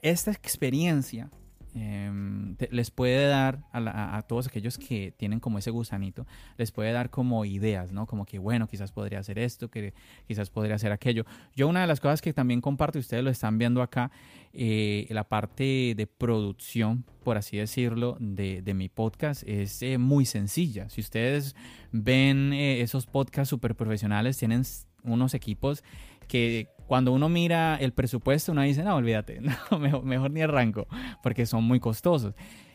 [0.00, 1.28] esta experiencia
[1.74, 6.26] em, les puede dar a, todos aquellos que tienen como ese gusanito,
[6.56, 8.06] les puede dar como ideas, ¿no?
[8.06, 9.92] Como que, bueno, quizás podría hacer esto, que
[10.26, 11.24] quizás podría hacer aquello.
[11.54, 14.10] Yo una de las cosas que también comparto, y ustedes lo están viendo acá,
[14.54, 20.26] eh, la parte de producción, por así decirlo, de, de mi podcast es eh, muy
[20.26, 20.90] sencilla.
[20.90, 21.56] Si ustedes
[21.90, 24.62] ven eh, esos podcasts súper profesionales, tienen
[25.04, 25.82] unos equipos
[26.28, 29.40] que cuando uno mira el presupuesto, uno dice, no, olvídate,
[29.70, 30.86] no, mejor, ni arranco,
[31.22, 32.34] porque son muy costosos.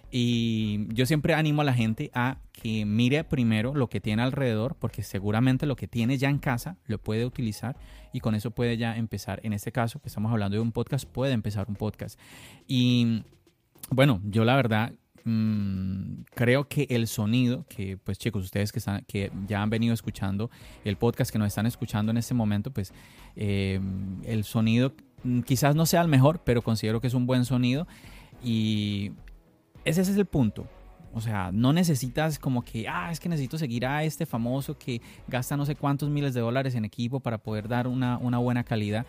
[0.09, 4.75] Y yo siempre animo a la gente a que mire primero lo que tiene alrededor,
[4.79, 7.77] porque seguramente lo que tiene ya en casa lo puede utilizar
[8.13, 9.41] y con eso puede ya empezar.
[9.43, 12.19] En este caso, que estamos hablando de un podcast, puede empezar un podcast.
[12.67, 13.23] Y
[13.91, 14.93] bueno, yo la verdad
[15.29, 19.93] Mm, creo que el sonido, que pues chicos, ustedes que, están, que ya han venido
[19.93, 20.49] escuchando
[20.85, 22.93] el podcast, que nos están escuchando en este momento, pues
[23.35, 23.77] eh,
[24.23, 24.93] el sonido
[25.23, 27.89] mm, quizás no sea el mejor, pero considero que es un buen sonido
[28.41, 29.11] y
[29.87, 30.67] ese es el punto.
[31.13, 35.01] O sea, no necesitas como que, ah, es que necesito seguir a este famoso que
[35.27, 38.63] gasta no sé cuántos miles de dólares en equipo para poder dar una, una buena
[38.63, 39.05] calidad.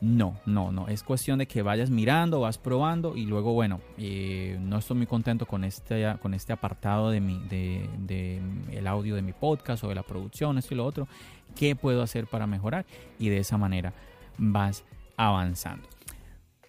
[0.00, 0.88] No, no, no.
[0.88, 5.06] Es cuestión de que vayas mirando, vas probando y luego, bueno, eh, no estoy muy
[5.06, 8.40] contento con este, con este apartado de, mi, de,
[8.72, 11.08] el audio de mi podcast o de la producción, esto y lo otro.
[11.56, 12.86] ¿Qué puedo hacer para mejorar?
[13.18, 13.92] Y de esa manera
[14.36, 14.84] vas
[15.16, 15.88] avanzando.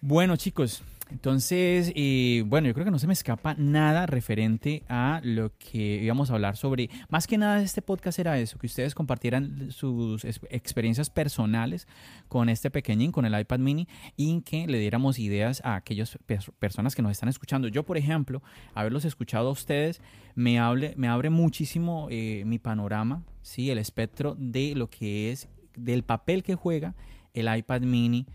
[0.00, 5.20] Bueno, chicos, entonces, eh, bueno, yo creo que no se me escapa nada referente a
[5.24, 6.88] lo que íbamos a hablar sobre.
[7.08, 11.88] Más que nada, este podcast era eso, que ustedes compartieran sus experiencias personales
[12.28, 16.18] con este pequeñín, con el iPad mini, y que le diéramos ideas a aquellas
[16.58, 17.68] personas que nos están escuchando.
[17.68, 18.42] Yo, por ejemplo,
[18.74, 20.00] haberlos escuchado a ustedes,
[20.34, 23.70] me, hable, me abre muchísimo eh, mi panorama, ¿sí?
[23.70, 26.94] el espectro de lo que es, del papel que juega
[27.34, 28.26] el iPad mini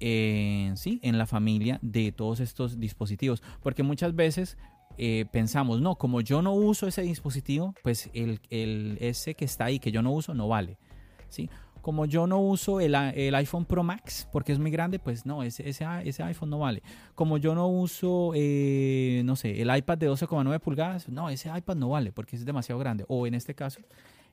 [0.00, 3.42] sí, en la familia de todos estos dispositivos.
[3.62, 4.56] Porque muchas veces
[5.02, 9.66] eh, pensamos, no, como yo no uso ese dispositivo, pues el, el, ese que está
[9.66, 10.76] ahí, que yo no uso, no vale.
[11.28, 11.48] ¿sí?
[11.80, 15.42] Como yo no uso el, el iPhone Pro Max porque es muy grande, pues no,
[15.42, 16.82] ese, ese, ese iPhone no vale.
[17.14, 21.76] Como yo no uso, eh, no sé, el iPad de 12,9 pulgadas, no, ese iPad
[21.76, 23.06] no vale porque es demasiado grande.
[23.08, 23.80] O en este caso,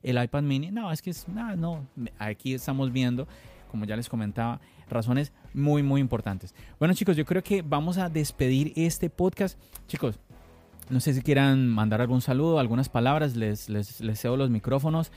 [0.02, 1.86] el iPad mini, no, es que es, nada, no,
[2.18, 3.26] aquí estamos viendo,
[3.70, 4.60] como ya les comentaba,
[4.90, 6.54] razones muy, muy importantes.
[6.78, 9.58] Bueno, chicos, yo creo que vamos a despedir este podcast.
[9.86, 10.18] Chicos,
[10.88, 15.10] no sé si quieran mandar algún saludo, algunas palabras, les, les, les cedo los micrófonos.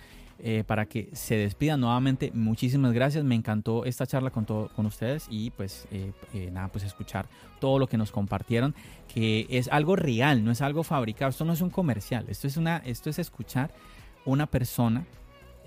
[0.44, 2.32] Eh, para que se despidan nuevamente.
[2.34, 6.68] Muchísimas gracias, me encantó esta charla con, todo, con ustedes y pues eh, eh, nada,
[6.70, 7.28] pues escuchar
[7.60, 8.74] todo lo que nos compartieron,
[9.08, 12.58] que es algo real, no es algo fabricado, esto no es un comercial, esto es,
[12.58, 13.70] una, esto es escuchar
[14.26, 15.06] una persona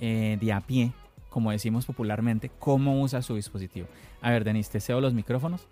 [0.01, 0.93] de a pie
[1.35, 3.89] como decimos popularmente, cómo usa su dispositivo.
[4.23, 5.69] A ver, Denise, te cedo los micrófonos.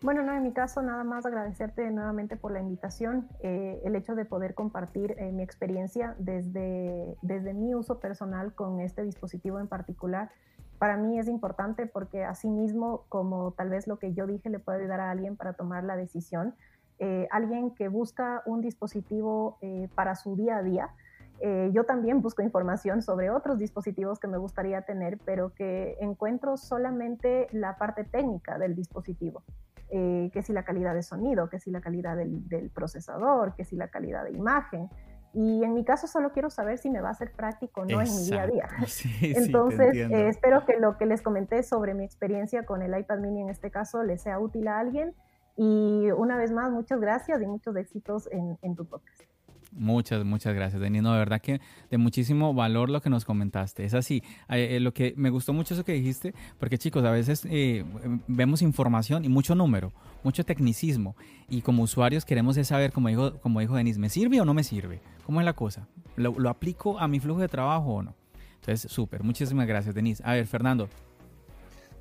[0.00, 4.14] Bueno, no, en mi caso nada más agradecerte nuevamente por la invitación, eh, el hecho
[4.14, 9.68] de poder compartir eh, mi experiencia desde, desde mi uso personal con este dispositivo en
[9.68, 10.30] particular.
[10.78, 14.80] Para mí es importante porque asimismo, como tal vez lo que yo dije le puede
[14.80, 16.54] ayudar a alguien para tomar la decisión,
[16.98, 19.58] eh, alguien que busca un dispositivo
[19.94, 20.94] para su día a día,
[21.40, 26.56] eh, yo también busco información sobre otros dispositivos que me gustaría tener, pero que encuentro
[26.56, 29.42] solamente la parte técnica del dispositivo.
[29.90, 33.76] Eh, que si la calidad de sonido, que si la calidad del, procesador, que si
[33.76, 34.88] la calidad de imagen.
[35.34, 38.00] Y en mi caso solo quiero saber si me va a ser práctico o no
[38.00, 38.68] en mi día a día.
[39.20, 43.42] Entonces, eh, espero que lo que les comenté sobre mi experiencia con el iPad mini
[43.42, 45.14] en este caso les sea útil a alguien.
[45.56, 49.33] Y una vez más, muchas gracias y muchos éxitos en, en tu podcast.
[49.76, 51.02] Muchas, muchas gracias, Denis.
[51.02, 51.60] No, de verdad que
[51.90, 53.84] de muchísimo valor lo que nos comentaste.
[53.84, 54.22] Es así.
[54.48, 57.84] Eh, eh, lo que me gustó mucho eso que dijiste, porque chicos, a veces eh,
[58.28, 61.16] vemos información y mucho número, mucho tecnicismo.
[61.48, 64.62] Y como usuarios queremos saber, como dijo, como dijo Denis, ¿me sirve o no me
[64.62, 65.00] sirve?
[65.26, 65.88] ¿Cómo es la cosa?
[66.16, 68.14] ¿Lo, aplico a mi flujo de trabajo o no?
[68.60, 69.24] Entonces, súper.
[69.24, 70.22] Muchísimas gracias, Denis.
[70.24, 70.88] A ver, Fernando.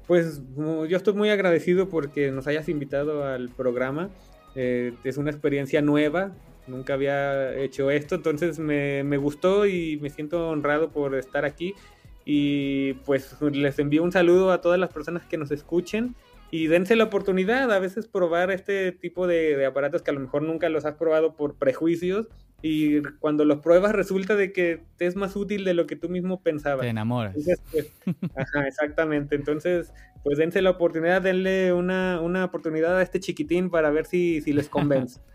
[0.05, 4.09] Pues yo estoy muy agradecido porque nos hayas invitado al programa.
[4.53, 6.33] es una experiencia nueva,
[6.67, 11.73] nunca había hecho esto, entonces me, me, gustó y me siento honrado por estar aquí.
[12.25, 16.15] Y pues les envío un saludo a todas las personas que nos escuchen
[16.53, 20.43] y dense la oportunidad a veces probar este tipo de, aparatos que a lo mejor
[20.43, 22.27] nunca los has probado por prejuicios
[22.61, 26.09] y cuando los pruebas resulta de que te es más útil de lo que tú
[26.09, 26.81] mismo pensabas.
[26.81, 27.35] Te enamoras.
[27.71, 27.91] Pues,
[28.35, 29.35] ajá, exactamente.
[29.35, 29.91] Entonces,
[30.23, 34.53] pues dense la oportunidad, denle una, una oportunidad a este chiquitín para ver si, si
[34.53, 35.21] les convence.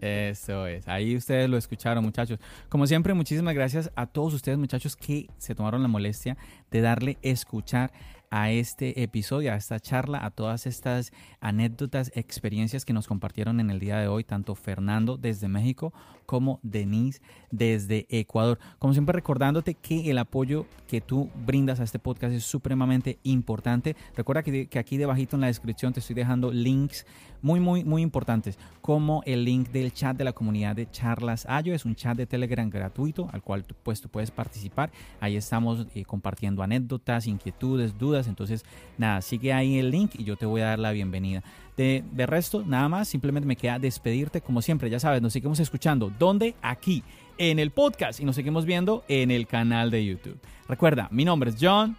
[0.00, 0.86] Eso es.
[0.88, 2.38] Ahí ustedes lo escucharon, muchachos.
[2.68, 6.36] Como siempre, muchísimas gracias a todos ustedes, muchachos, que se tomaron la molestia
[6.70, 7.92] de darle escuchar
[8.30, 13.70] a este episodio, a esta charla, a todas estas anécdotas, experiencias que nos compartieron en
[13.70, 15.92] el día de hoy, tanto Fernando desde México
[16.26, 17.20] como Denise
[17.50, 18.58] desde Ecuador.
[18.78, 23.96] Como siempre recordándote que el apoyo que tú brindas a este podcast es supremamente importante.
[24.14, 27.06] Recuerda que, que aquí debajito en la descripción te estoy dejando links
[27.42, 31.74] muy, muy, muy importantes, como el link del chat de la comunidad de Charlas Ayo.
[31.74, 34.90] Es un chat de Telegram gratuito al cual pues, tú puedes participar.
[35.20, 37.96] Ahí estamos eh, compartiendo anécdotas, inquietudes,
[38.26, 38.64] Entonces,
[38.96, 41.42] nada, sigue ahí el link y yo te voy a dar la bienvenida.
[41.76, 44.40] De, de resto, nada más, simplemente me queda despedirte.
[44.40, 46.10] Como siempre, ya sabes, nos seguimos escuchando.
[46.18, 46.54] ¿Dónde?
[46.62, 47.02] Aquí,
[47.38, 50.38] en el podcast y nos seguimos viendo en el canal de YouTube.
[50.68, 51.96] Recuerda, mi nombre es John.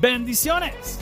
[0.00, 0.98] Bendiciones.